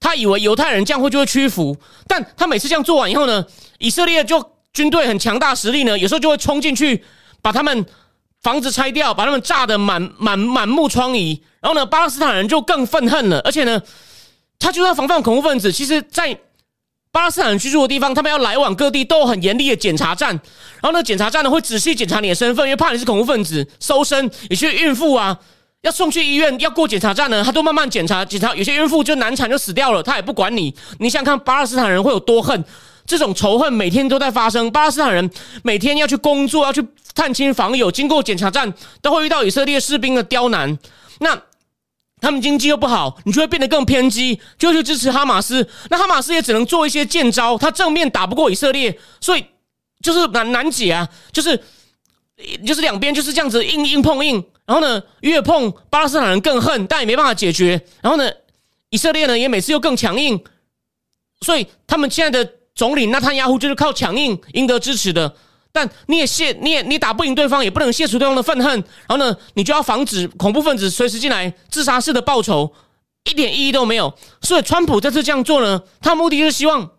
[0.00, 1.76] 他以为犹太人这样会就会屈服，
[2.08, 3.44] 但他每次这样做完以后呢，
[3.78, 7.04] 以色列就军队很强大实力呢，有时候就会冲进去
[7.42, 7.84] 把他们。
[8.46, 11.36] 房子拆掉，把他们炸得满满满目疮痍。
[11.60, 13.40] 然后呢，巴勒斯坦人就更愤恨了。
[13.40, 13.82] 而且呢，
[14.56, 15.72] 他就要防范恐怖分子。
[15.72, 16.38] 其实，在
[17.10, 20.30] 巴勒斯坦人居住的地方，他们要来往各地都有很严厉的检查站。
[20.80, 23.66] 然后呢，检查站呢会仔细检查你的身份，因为怕你是恐怖分子。
[23.80, 25.36] 搜身，有些孕妇啊
[25.82, 28.54] 要送去医院，要过检查站呢，他都慢慢检查检查。
[28.54, 30.72] 有些孕妇就难产就死掉了，他也不管你。
[31.00, 32.64] 你想看巴勒斯坦人会有多恨？
[33.06, 34.70] 这种仇恨每天都在发生。
[34.70, 35.30] 巴勒斯坦人
[35.62, 36.84] 每天要去工作，要去。
[37.16, 40.78] 探亲访友，经过检查站都会遇到以色列士兵的刁难。
[41.20, 41.34] 那
[42.20, 45.66] 他们经济又不好，你就会变得更偏激，就去支持哈马斯。
[45.88, 49.42] 那哈马斯也只能做一些剑招，他正面打不过以色列，所以
[50.02, 51.08] 就是难难解啊。
[51.32, 51.58] 就是
[52.66, 57.80] 就是两边就是这样子硬硬碰硬，然后呢越碰巴勒斯坦人更恨，但也没办法解决。
[58.02, 58.30] 然后呢
[58.90, 60.38] 以色列呢也每次又更强硬，
[61.40, 65.34] 所以他们现在的总理纳坦雅胡就是靠强硬赢得支持的。
[65.72, 68.72] 但你也泄，你也你打不赢对方，也不能泄除对方的愤恨。
[69.06, 72.72] 然后呢，你就要防止恐怖分子随时进来自杀式的报仇，
[73.24, 74.14] 一点意义都没有。
[74.40, 76.92] 所以，川普这次这样做呢，他目的就是希望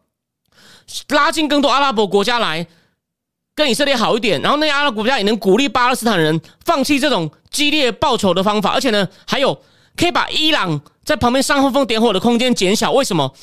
[1.10, 2.68] 拉近更多阿拉伯国家来
[3.56, 4.40] 跟以色列好一点。
[4.42, 8.74] 然后，那些阿拉伯国家也能鼓励巴勒斯坦人放弃这种激烈报仇的方法。
[8.74, 9.60] 而且呢，还有
[9.96, 12.92] 可以把伊朗在旁边煽风点火的空间减小。
[12.92, 13.34] 为什么？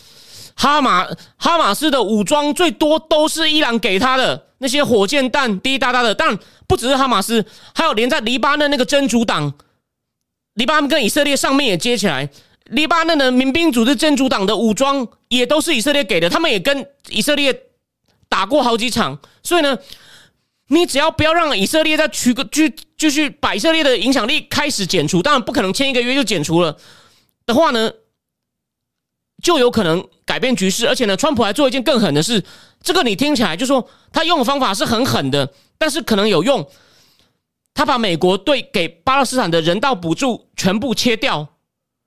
[0.55, 4.47] 哈马哈马斯的武装最多都是伊朗给他的。
[4.59, 7.45] 那些火箭弹滴滴答答的，但不只是哈马斯，
[7.75, 9.53] 还有连在黎巴嫩那个真主党，
[10.55, 12.31] 黎巴嫩跟以色列上面也接起来，
[12.71, 17.55] 黎巴嫩的民兵组织真主党的武装也都是以色列给的，他们也跟以色列
[18.27, 19.77] 打过好几场，所以呢，
[20.69, 26.75] 你只要不要让以色列在取个继继续把以色列的影响力开始减除，当然不可能签一个月就减除了。
[27.45, 27.91] 的话呢，
[29.45, 32.43] 就有可能改变局势，而且呢，川普还做一件更狠的事，
[32.83, 36.67] 这个你听起来就说他用的方法是很狠的，但是可能有用。
[37.75, 41.47] 他把美国对给巴勒斯坦的人道补助全部切掉，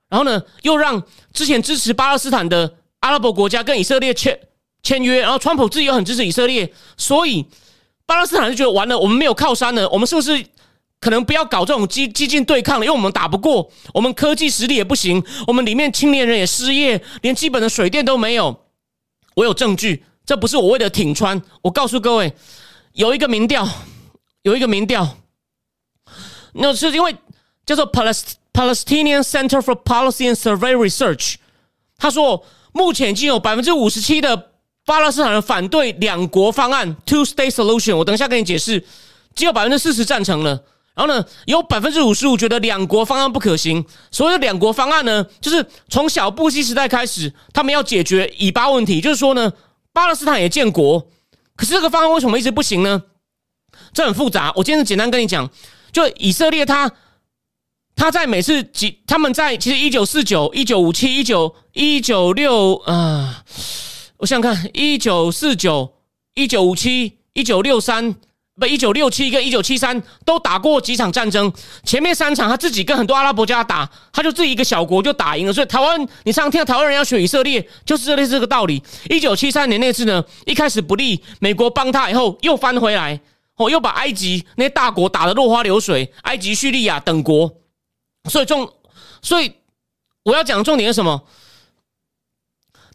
[0.10, 4.40] 然后呢，又让之前支持巴勒斯坦的阿拉伯国家跟以色列签
[4.82, 7.46] 签约，然后川普自己又很支持以色列，所以
[8.08, 10.44] 巴勒斯坦就觉得完了，我们没有靠山了，我们是不是
[11.00, 12.86] 可能不要搞这种激激进对抗了？
[12.86, 18.66] 因为我们打不过，我们科技实力也不行，我们里面青年人也失业，连基本的水电都没有。
[19.36, 21.40] 我有证据，这不是我为了挺川。
[21.62, 22.34] 我告诉各位，
[22.94, 23.68] 有一个民调，
[24.42, 25.18] 有一个民调。
[26.54, 27.16] 那是因为
[27.64, 31.36] 叫做 Palestinian Center for Policy and Survey Research，
[32.00, 34.52] 他说目前已经有百分之五十七的
[34.84, 37.98] 巴勒斯坦人反对两国方案 （Two State Solution）。
[37.98, 38.84] 我等一下跟你解释，
[39.36, 40.64] 只有百分之四十赞成了。
[40.98, 43.86] 然后呢，有百分之五十五觉得两国方案不可行。
[44.12, 49.54] 所谓的两国方案呢，就是从小布希时代开始，他们要解决以巴问题，就是说呢，
[49.94, 51.08] 巴勒斯坦也建国。
[51.56, 53.04] 可是这个方案为什么一直不行呢？
[53.94, 54.52] 这很复杂。
[54.56, 55.50] 我今天简单跟你讲。
[55.90, 56.92] 就以色列，他
[57.96, 63.44] 他在每次几，他们在其实一九四九、一九五七、一九一九六啊，
[64.18, 65.94] 我想想看，一九四九、
[66.36, 68.14] 一九五七、一九六三，
[68.60, 71.52] 不，一九六七跟一九七三都打过几场战争。
[71.84, 75.54] 前面三场他自己跟很多阿拉伯家打，他就自己一个小国就打赢了。
[75.54, 78.82] 所以台湾，你常听到台湾人要学以色列，就是这类这个道理。
[79.10, 83.20] 一九七三年那次呢，一开始不利，美国帮他以后又翻回来。
[83.58, 87.52] 哦，又把埃及那些大国打得落花流水，埃及、叙利亚等国。
[88.30, 88.72] 所以重，
[89.22, 89.52] 所以
[90.24, 91.24] 我要讲重点是什么？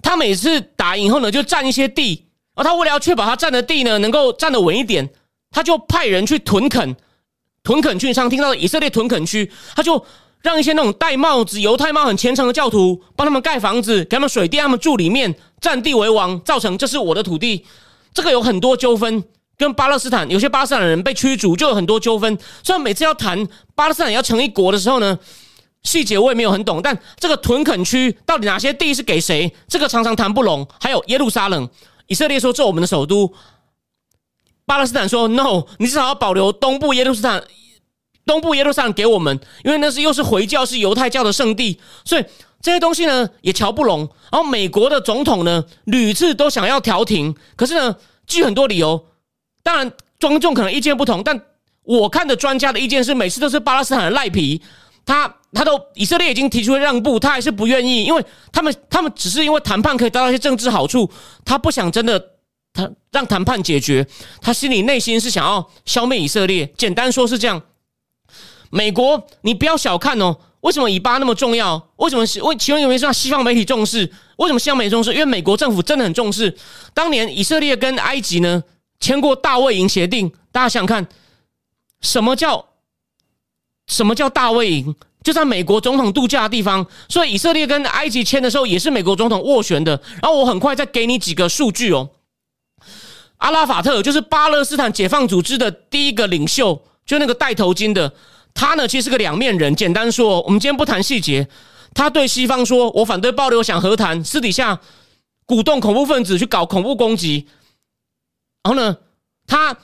[0.01, 5.09] 他每次打赢后呢，就占一些地，而他为了要确保他占的地呢能够站得稳一点，
[5.53, 6.97] 他就派人去屯垦。
[7.63, 10.05] 屯垦区上听到以色列屯垦区，他就
[10.41, 17.65] 让一些那种戴帽子、犹太帽很虔诚的教徒帮他们盖房子，给他们水电，他们住里面，占地为王，造成这是我的土地。
[18.13, 19.23] 这个有很多纠纷。
[19.59, 22.37] 跟巴勒斯坦有些巴勒斯坦人被驱逐，就有很多纠纷。
[22.65, 23.47] 所以每次要谈
[23.77, 25.17] 巴勒斯坦要成一国的时候呢，
[25.85, 26.81] 细节我也没有很懂。
[26.83, 30.67] 但这个屯垦区到底哪些地是给谁，这个常常谈不拢。
[30.81, 31.69] 还有耶路撒冷，
[32.09, 33.33] 以色列说这我们的首都，
[34.67, 37.45] 巴勒斯坦说 no，你至少要保留东部耶路撒冷，
[38.25, 42.25] 东部耶路撒冷给我们，因为那是又是回教是犹太教的圣地，所以
[42.61, 44.09] 这些东西呢也瞧不拢。
[44.31, 47.97] 然后美国的总统呢屡次都想要调停，可是呢
[48.27, 49.07] 据很多理由。
[49.65, 51.41] 当然，庄重可能意见不同，但
[51.85, 54.61] 我看的专家的意见是，每次都是巴勒斯坦的赖皮，
[55.05, 61.09] 他他都以色列已经提出了让步，他还是不愿意，因为他们他们只是因为谈判可以得到一些政治好处，
[61.45, 62.32] 他不想真的
[62.73, 64.07] 他让谈判解决，
[64.41, 66.67] 他心里内心是想要消灭以色列。
[66.77, 67.61] 简单说是这样。
[68.71, 71.91] 美国，你不要小看哦，为什么以巴那么重要？
[71.97, 72.43] 为什么是？
[72.43, 74.11] 为请问有没有让西方媒体重视？
[74.37, 75.13] 为什么西方媒体重视？
[75.13, 76.57] 因为美国政府真的很重视。
[76.95, 78.65] 当年以色列跟埃及呢？
[78.99, 81.07] 签过大卫营协定，大家想想看，
[82.01, 82.65] 什么叫
[83.89, 84.95] 什么叫大卫营？
[85.23, 86.87] 就在美国总统度假的地方。
[87.09, 90.01] 所以以色列跟埃及签的时候，也是美国总统斡旋的。
[90.23, 92.09] 然后我很快再给你几个数据哦。
[93.43, 98.13] 阿拉法特就是巴勒斯坦解放组织的第一个领袖，就那个戴头巾的，
[98.55, 99.75] 他呢其实是个两面人。
[99.75, 101.49] 简单说，我们今天不谈细节。
[101.93, 104.81] 他对西方说：“我反对暴力，我想和谈。”私底下
[105.45, 107.47] 鼓动恐怖分子去搞恐怖攻击。
[108.63, 108.97] 然后呢，
[109.47, 109.77] 他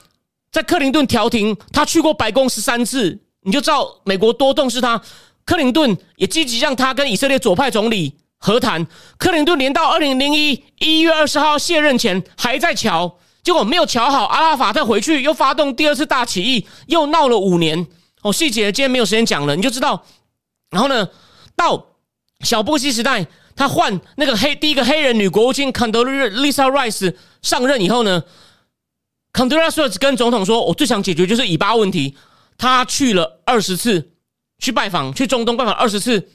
[0.51, 4.99] 在克林顿调停，他去过白宫十三次，你就知道美国多重视他。
[5.45, 8.87] 克林顿也积极让他跟以色列左派总理和谈。
[9.17, 17.87] 克林顿连到二零零一一月二十号卸任前还在瞧，结果没有瞧好，阿拉法特回去又发动第二次大起义，又闹了五年。
[18.21, 20.05] 哦，细节今天没有时间讲了，你就知道。
[20.69, 21.07] 然后呢，
[21.55, 21.95] 到
[22.41, 23.25] 小布希时代，
[23.55, 28.23] 他换那个黑第一个黑人女国务卿坎德瑞 Lisa Rice 上任以后呢。
[29.31, 32.17] c o n d r a s 跟总统说：“我最想解决就是以巴问题。”
[32.57, 34.09] 他去了二十次
[34.57, 36.31] 去拜访，去中东拜访二十次，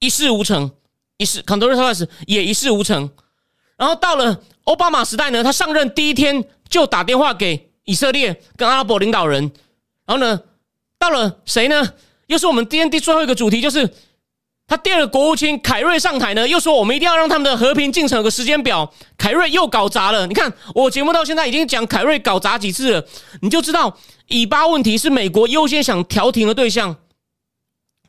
[0.00, 0.70] 一事无成。
[1.16, 3.10] 一事 c o n d r a s 也一事无成。
[3.78, 9.50] 然后到了奥巴马时代呢，他上任第一天就打电话给以色列跟阿拉伯领导人。
[10.06, 10.40] 然后呢，
[10.98, 11.94] 到了谁呢？
[12.28, 13.92] 又是我们 D N D 最后一个主题，就是。
[14.68, 18.92] 他第二个国务卿凯瑞上台呢，又说我们一定要让他们的和平进程有个时间表。
[19.16, 20.26] 凯瑞又搞砸了。
[20.26, 23.06] 你看我节目到现在已经讲凯瑞搞砸几次了，
[23.42, 23.96] 你就知道
[24.26, 26.96] 以巴问题是美国优先想调停的对象。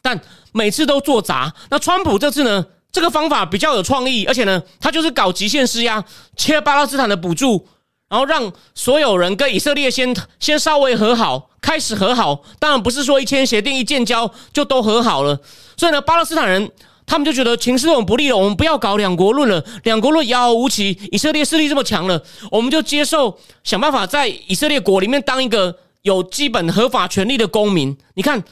[0.02, 0.20] 但
[0.52, 1.54] 每次都做砸。
[1.70, 6.04] 那川普这次呢，这个方法比较有创意，而且呢，他就是搞极限施压，
[6.36, 7.68] 切巴勒斯坦的补助，
[8.10, 12.44] 然后让所有人跟以色列先先稍微和好，开始和好。
[12.60, 15.40] 当然不是说一签协定一建交就都和好了。
[15.76, 16.72] 所以呢，巴勒斯坦人。
[17.10, 21.00] 他们就觉得情势对我们不利了，我们不要搞两国论了，两国论遥遥无期。
[21.10, 22.22] 以色列势力这么强了，
[22.52, 27.98] 我们就接受想办法在以色列国里面当一个有基本合法权利的公民。
[28.16, 28.44] 你看，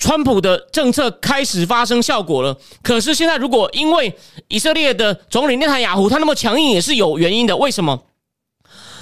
[0.00, 2.58] 川普的政策开始发生效果了。
[2.82, 4.12] 可是现在，如果因为
[4.48, 7.56] 以色列的总理内塔雅胡他那么强硬，也是有原因的。
[7.56, 8.02] 为什么？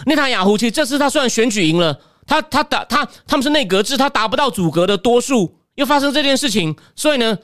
[0.05, 7.39] 内塔雅胡其实这次他虽然选举赢了，他他打他他们是内阁制，他达不到阻隔的多数，又发生这件事情，所以呢？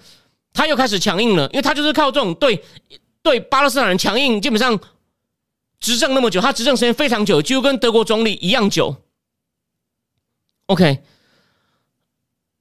[0.57, 2.62] 他又开始强硬了，因为他就是靠这种对
[3.24, 4.78] 对巴勒斯坦人强硬，基本上
[5.80, 8.94] 执政那么久，他执政时间非常久，几乎跟德国总理一样久。
[10.66, 11.02] OK，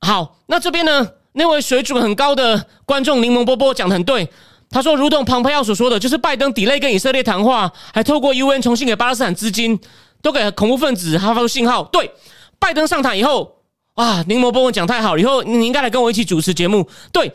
[0.04, 4.30] 好，那这边呢，那位水准很高的观众柠檬波波讲的很对，
[4.70, 9.80] 他说，如同庞培奥所说的，就是拜登底内跟以色列谈话，还透过 UN 重新给巴勒斯坦资金，
[10.22, 11.84] 都给恐怖分子，他发出信号。
[11.86, 12.12] 对，
[12.60, 13.56] 拜登上台以后，
[13.96, 16.88] 哇，柠檬波波讲太好了，以后你应该来跟我一起主持节目。
[17.12, 17.32] 对。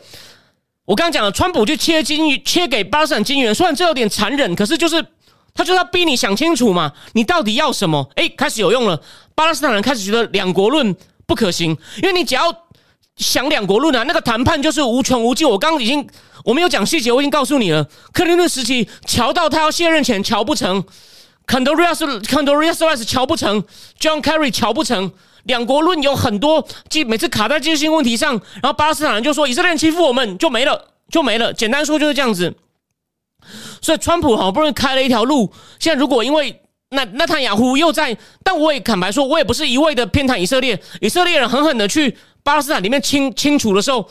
[0.85, 5.05] 我刚刚讲了，川普就切金切给巴勒斯坦金元，虽然这有点残忍，可是就是
[5.53, 8.09] 他就要逼你想清楚嘛，你到底要什么？
[8.15, 8.99] 哎，开始有用了，
[9.35, 10.95] 巴勒斯坦人开始觉得两国论
[11.29, 12.51] 不可行，因为你只要
[13.17, 15.47] 想两国论啊，那个谈判就是无穷无尽。
[15.47, 16.05] 我刚刚已经
[16.43, 17.87] 我没有讲细节，我已经告诉你了。
[18.11, 20.83] 克林顿时期，乔到他要卸任前，乔不成
[21.45, 23.63] ；，Condoleezza Condoleezza 乔不成
[23.99, 25.11] ；，John Kerry 乔不成。
[25.43, 31.53] 两国论有很多，即每次卡在技术性问题上，然后巴勒斯坦人就说以色列人欺负我们，就没了，就没了。
[31.53, 32.55] 简单说就是这样子。
[33.81, 44.09] 所以川普好不容易开了一条路，现在如果因为那那他雅胡又在，但我也坦白说，我也不是一味的偏袒以色列，以色列人狠狠的去巴勒斯坦里面清清除的时候，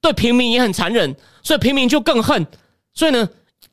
[0.00, 2.46] 对平民也很残忍，所以平民就更恨。
[2.92, 3.28] 所以呢，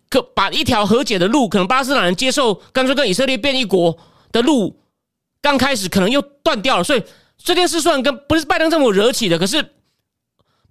[0.10, 3.98] 可把一条和解的路，可能巴勒斯坦人接受干脆跟以色列变一国
[4.32, 4.80] 的路。
[5.41, 7.04] 刚开始可能又断掉了，所以
[7.38, 9.62] 这件事虽然跟不是拜登政府惹起的，可是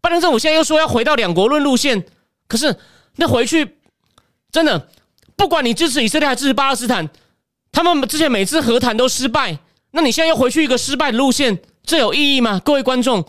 [0.00, 2.04] 拜登政府现在又说要回到两国论路线，
[2.48, 2.76] 可是
[3.16, 3.76] 那回去
[4.50, 4.88] 真的
[5.36, 7.08] 不管你支持以色列还是支持巴勒斯坦，
[7.74, 9.58] 他们之前每次和谈都失败，
[9.90, 12.60] 那你现在又回去一个失败的路线，这有意义吗？
[12.64, 13.22] 各位观众，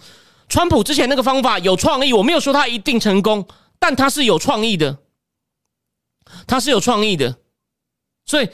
[0.48, 3.46] 川普之前那个方法有创意，我没有说他一定成功，
[3.80, 5.00] 但他是有创意的，
[6.46, 7.38] 他是有创意的，
[8.26, 8.48] 所以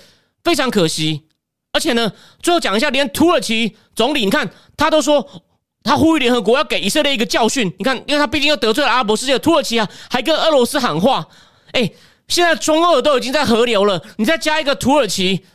[0.44, 1.28] 非常可惜。
[1.74, 2.12] 而且呢，
[2.42, 5.26] 最后讲一下，连土耳其总理，你看他都说
[5.84, 7.74] 他呼吁联合国要给以色列一个教训。
[7.78, 11.28] 你看，因为他毕竟又得罪了阿拉伯世界，土耳其啊，还跟俄罗斯喊话。
[11.72, 11.90] 哎，
[12.28, 15.46] 现在中俄都已经在合流了，你再加一个土耳其，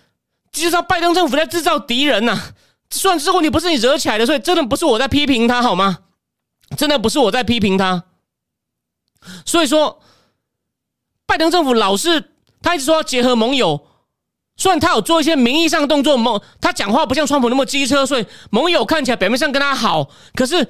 [0.63, 2.53] 至少拜登政府在制造敌人呐。
[2.91, 5.99] 虽然这个问题不是你惹起来的，所以真的不是我在批评他好吗？
[6.77, 8.05] 真的不是我在批评他。
[9.45, 10.01] 所以说，
[11.27, 12.33] 拜登政府老是
[12.63, 13.89] 他一直说要结合盟友。
[14.57, 20.67] 虽然他有做一些名义上动作，盟他讲话不像川普那么机车，所以盟友看起来表面上跟他好，可是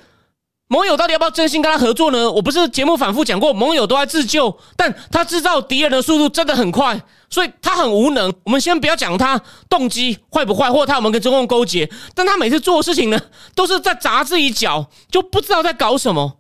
[0.69, 2.31] 盟友到底要不要真心跟他合作呢？
[2.31, 7.01] 我不是节目反复讲过，盟友都在自救，但他制造敌人的速度真的很快，
[7.31, 8.33] 所以他很无能。
[8.45, 13.21] 我们先不要讲他动机坏不坏，或他有没有跟中共勾结，但他每次做的事情呢，
[13.55, 16.39] 都是在砸自己脚，就不知道在搞什么。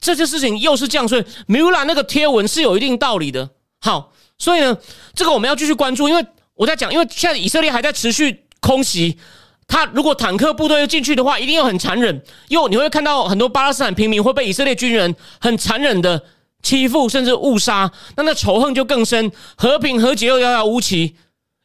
[0.00, 3.50] 这些事情又是这样，所以米乌拉那个贴文是有一定道理的。
[3.80, 4.76] 好，所以呢，
[5.14, 6.26] 这个我们要继续关注，因为。
[6.58, 9.18] 我在讲，因为现在以色列还在持续空袭，
[9.66, 16.22] 他如果坦克部队又进去的话，一定又很残忍，又你会看到很多巴勒斯坦平民会被以色列军人很残忍的
[16.62, 21.16] 欺负，甚至误杀，那那仇恨就更深，和平和解又遥遥无期，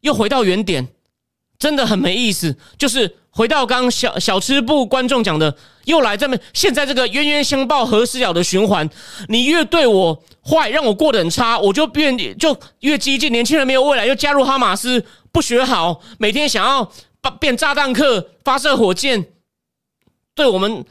[0.02, 0.88] 又回到原点，
[1.60, 3.18] 真的很没意思，就是。
[3.34, 8.90] 回到刚刚小小吃部观众讲的，又来这么现在这个冤冤相报何时了的循环，
[9.30, 13.32] 你越对我坏，让我过得很差，我就变就越激进。
[13.32, 16.92] 年轻人没有未来，又加入哈马斯，不学好，每天想要
[17.30, 19.34] 变炸弹客，发射火箭，
[20.34, 20.84] 对我们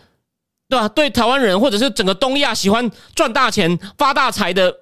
[0.68, 0.88] 对吧？
[0.88, 4.74] 对台湾人或者是整个东亚喜欢赚大钱发大财的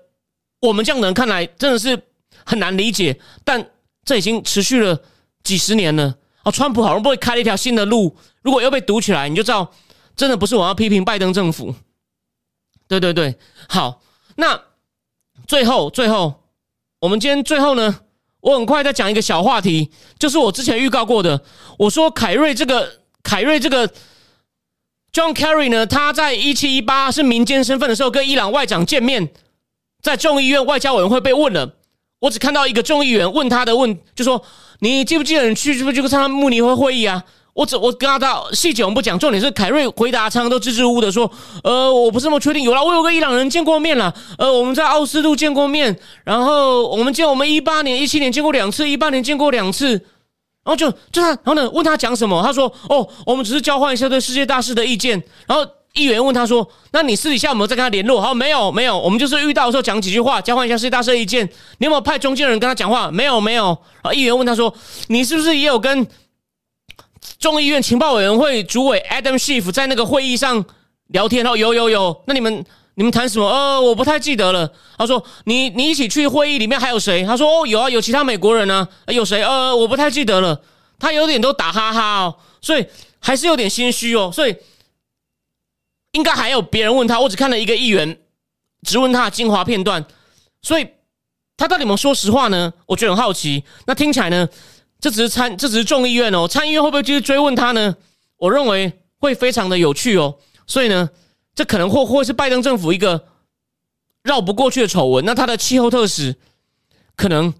[0.60, 2.02] 我们这样的人看来，真的是
[2.44, 3.18] 很难理解。
[3.44, 3.70] 但
[4.04, 5.00] 这已经持续了
[5.42, 6.50] 几十年了啊。
[6.50, 9.72] 川普好像不会开了一条新的路，如果又被堵起来，你就知道，
[10.14, 11.74] 真的不是我要批评拜登政府。
[12.86, 13.38] 对对对，
[13.68, 14.02] 好，
[14.36, 14.60] 那
[15.46, 16.42] 最后最后，
[17.00, 18.00] 我们今天最后呢，
[18.40, 21.40] 我很快再讲一个小话题，就是我之前预告过的，
[21.78, 23.88] 我说凯瑞这个凯瑞这个
[25.12, 29.30] John Kerry 呢，他在一七一八是民间身份的时候，跟伊朗外长见面，
[30.02, 31.74] 在众议院外交委员会被问了，
[32.20, 34.44] 我只看到一个众议员问他的问，就说。
[34.80, 37.24] 你记不记得你去是不去参加慕尼黑会议啊？
[37.58, 41.28] 我只我跟他到细节我们不讲，重点是凯瑞回答常常都支支吾吾的说，
[41.64, 42.62] 呃，我不是那么确定。
[42.62, 55.20] 有了，我有个伊朗人见过面了，呃，我们在奥斯陆见过面，然后我们见我们一八年、一七年见过两次，一八年见过两次，然后就就他，然后呢问他讲什么，他说，哦，我们只是交换一下对世界大事的意见。
[55.48, 58.20] 然后议员问他说，那你私底下有没有在跟他联络？
[58.20, 61.44] 他说没有，没有，我们就是遇到的时候讲几句话，交换一下世界大事的意见。
[61.78, 63.10] 你有没有派中间人跟他讲话？
[63.10, 63.76] 没有，没有。
[64.00, 64.72] 然后议员问他说，
[65.08, 66.06] 你是不是也有跟？
[67.38, 70.64] 众议院情报委员会主委 Adam Schiff 在那个会议上
[71.08, 72.64] 聊天，然后有有有，那你们
[72.94, 73.48] 你们谈什么？
[73.48, 74.72] 呃，我不太记得了。
[74.96, 77.24] 他说你你一起去会议里面还有谁？
[77.24, 78.88] 他说哦有啊，有其他美国人呢。
[79.06, 79.40] 有谁？
[79.42, 80.60] 呃，我不太记得了。
[80.98, 82.84] 他有点都打哈哈哦，所以
[83.20, 84.32] 还是有点心虚哦。
[84.34, 84.56] 所以
[86.10, 88.18] 应该还有别人问他，我只看了一个议员
[88.82, 90.04] 只问他精华片段，
[90.62, 90.88] 所以
[91.56, 92.72] 他到底有没有说实话呢？
[92.86, 93.62] 我觉得很好奇。
[93.86, 94.48] 那听起来呢？
[95.00, 96.48] 这只是参，这只是众议院哦。
[96.48, 97.96] 参议院会不会继续追问他呢？
[98.36, 100.38] 我认为会非常的有趣哦。
[100.66, 101.08] 所以呢，
[101.54, 103.28] 这可能或或是拜登政府一个
[104.22, 105.24] 绕不过去的丑闻。
[105.24, 106.34] 那他的气候特使
[107.14, 107.54] 可能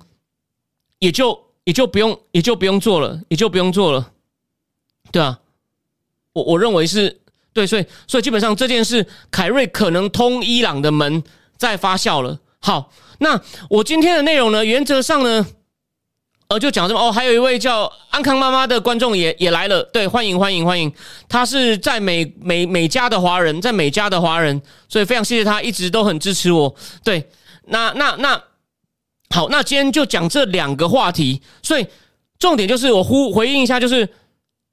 [0.99, 4.11] 也就也就不用也就不用做了，也就不用做了，
[5.13, 5.39] 对啊，
[6.33, 7.21] 我我认为是
[7.53, 11.23] 对，所以所以基本上这件事，凯瑞可能通伊朗的门
[11.57, 12.41] 在发酵了。
[12.59, 15.47] 好，那我今天的内容呢，原则上呢。
[16.49, 20.91] 呃，就讲这么哦，还有一位叫安康妈妈的观众也也来了，对，欢迎欢迎欢迎，
[21.29, 26.75] 他是在美美美加的华人，在美加的华人，所以非常谢谢他一直都很支持我。
[27.05, 27.29] 对，
[27.67, 28.43] 那那那
[29.29, 31.87] 好，那今天就讲这两个话题，所以
[32.39, 34.09] 重点就是我呼回应一下，就是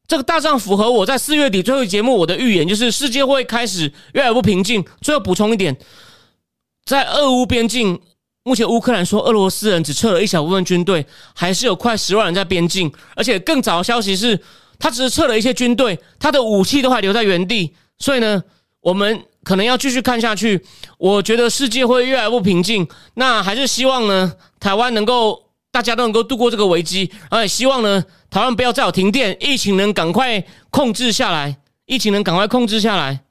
[0.07, 4.82] 这个大仗符合我在四月底最后节目我的预言，就是世界会开始越来越不平静。
[5.01, 5.76] 最后补充一点，
[6.86, 7.99] 在俄乌边境。
[8.47, 12.93] 目前乌克兰说，俄罗斯人只撤了一小部分军队，还是有快十万人在边境。
[13.15, 14.39] 而且更早的消息是，
[14.77, 17.73] 他只是撤了一些军队，他的武器都还留在原地。
[17.97, 18.43] 所以呢，
[18.81, 20.63] 我们可能要继续看下去。
[20.99, 22.87] 我觉得世界会越来越不平静。
[23.15, 33.21] 那还是希望呢，台湾能够大家都能够度过这个危机，而且希望呢，台湾不要再有停电，疫情能赶快控制下来，疫情能赶快控制下来。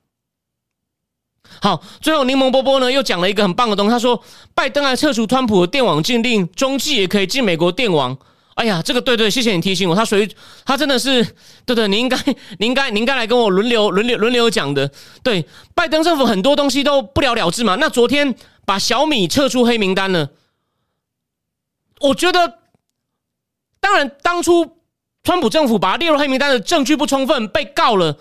[1.65, 3.91] 好，最后柠檬波波呢又讲了一个很棒的东西。
[3.91, 4.23] 他说，
[4.55, 8.15] 拜登还撤除川普的电网禁令，中继也可以进美国电网。
[8.57, 9.97] 哎呀，这个对对，谢谢你提醒我。
[9.97, 10.31] 他属于
[10.67, 11.25] 他真的是
[11.65, 12.19] 对对，你应该
[12.59, 14.91] 你应该你应该来跟我轮流轮流轮流讲的。
[15.23, 17.77] 对，拜登政府很多东西都不了了之嘛。
[17.77, 18.35] 那昨天
[18.67, 20.33] 把小米撤出黑名单了，
[22.01, 22.59] 我觉得，
[23.81, 24.77] 当然当初
[25.23, 28.19] 川普政府把他列入黑名单的证据不充分，被告了。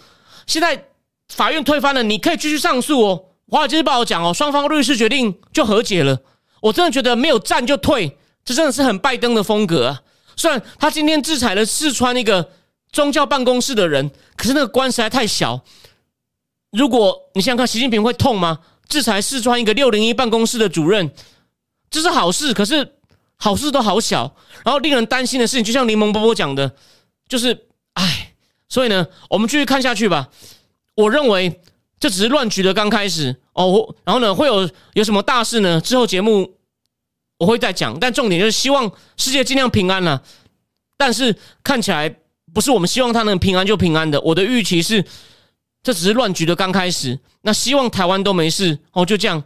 [0.47, 0.85] 现在。
[1.29, 3.23] 法院推翻了，你可以继续上诉哦。
[3.49, 6.19] 华尔街日报讲哦，双方律师决定就和解了。
[6.61, 10.01] 我真的觉得没有战就退，这真的是很拜登的风格啊。
[10.35, 12.51] 虽然他今天制裁了四川一个
[12.91, 15.61] 宗教办公室的人，可是那个官实在太小。
[16.71, 18.59] 如果你想想看，习近平会痛吗？
[18.87, 21.11] 制裁四川一个六零一办公室的主任，
[21.91, 22.95] 这是好事，可是
[23.35, 24.35] 好事都好小。
[24.63, 26.73] 然后令人担心的事情，就像柠檬波波讲的，
[27.27, 28.33] 就是唉。
[28.69, 30.29] 所以呢，我们继续看下去吧。
[30.95, 31.61] 我认为
[32.04, 35.80] 这只是乱局的刚开始哦，然后呢，会有有什么大事呢？
[35.80, 36.58] 之后节目
[37.38, 40.22] 我会再讲，但重点就是希望世界尽量平安了。
[40.97, 41.34] 但是
[41.64, 42.14] 看起来
[42.54, 44.20] 不是我们希望他能平安就平安的。
[44.20, 45.01] 我的预期是，
[45.82, 47.18] 这只是乱局的刚开始。
[47.43, 49.06] 那希望台湾都没事哦。
[49.06, 49.41] 就这样，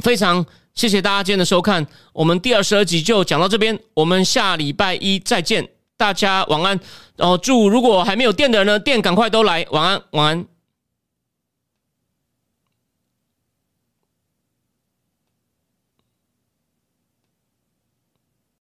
[0.00, 5.68] 非常谢谢大家今天的收看，我们第二十二集就讲到这边，我们下礼拜一再见。
[5.96, 6.78] 大家晚安，
[7.16, 10.46] 然后祝如果还没有电的人呢，电赶快都来，晚安，晚安。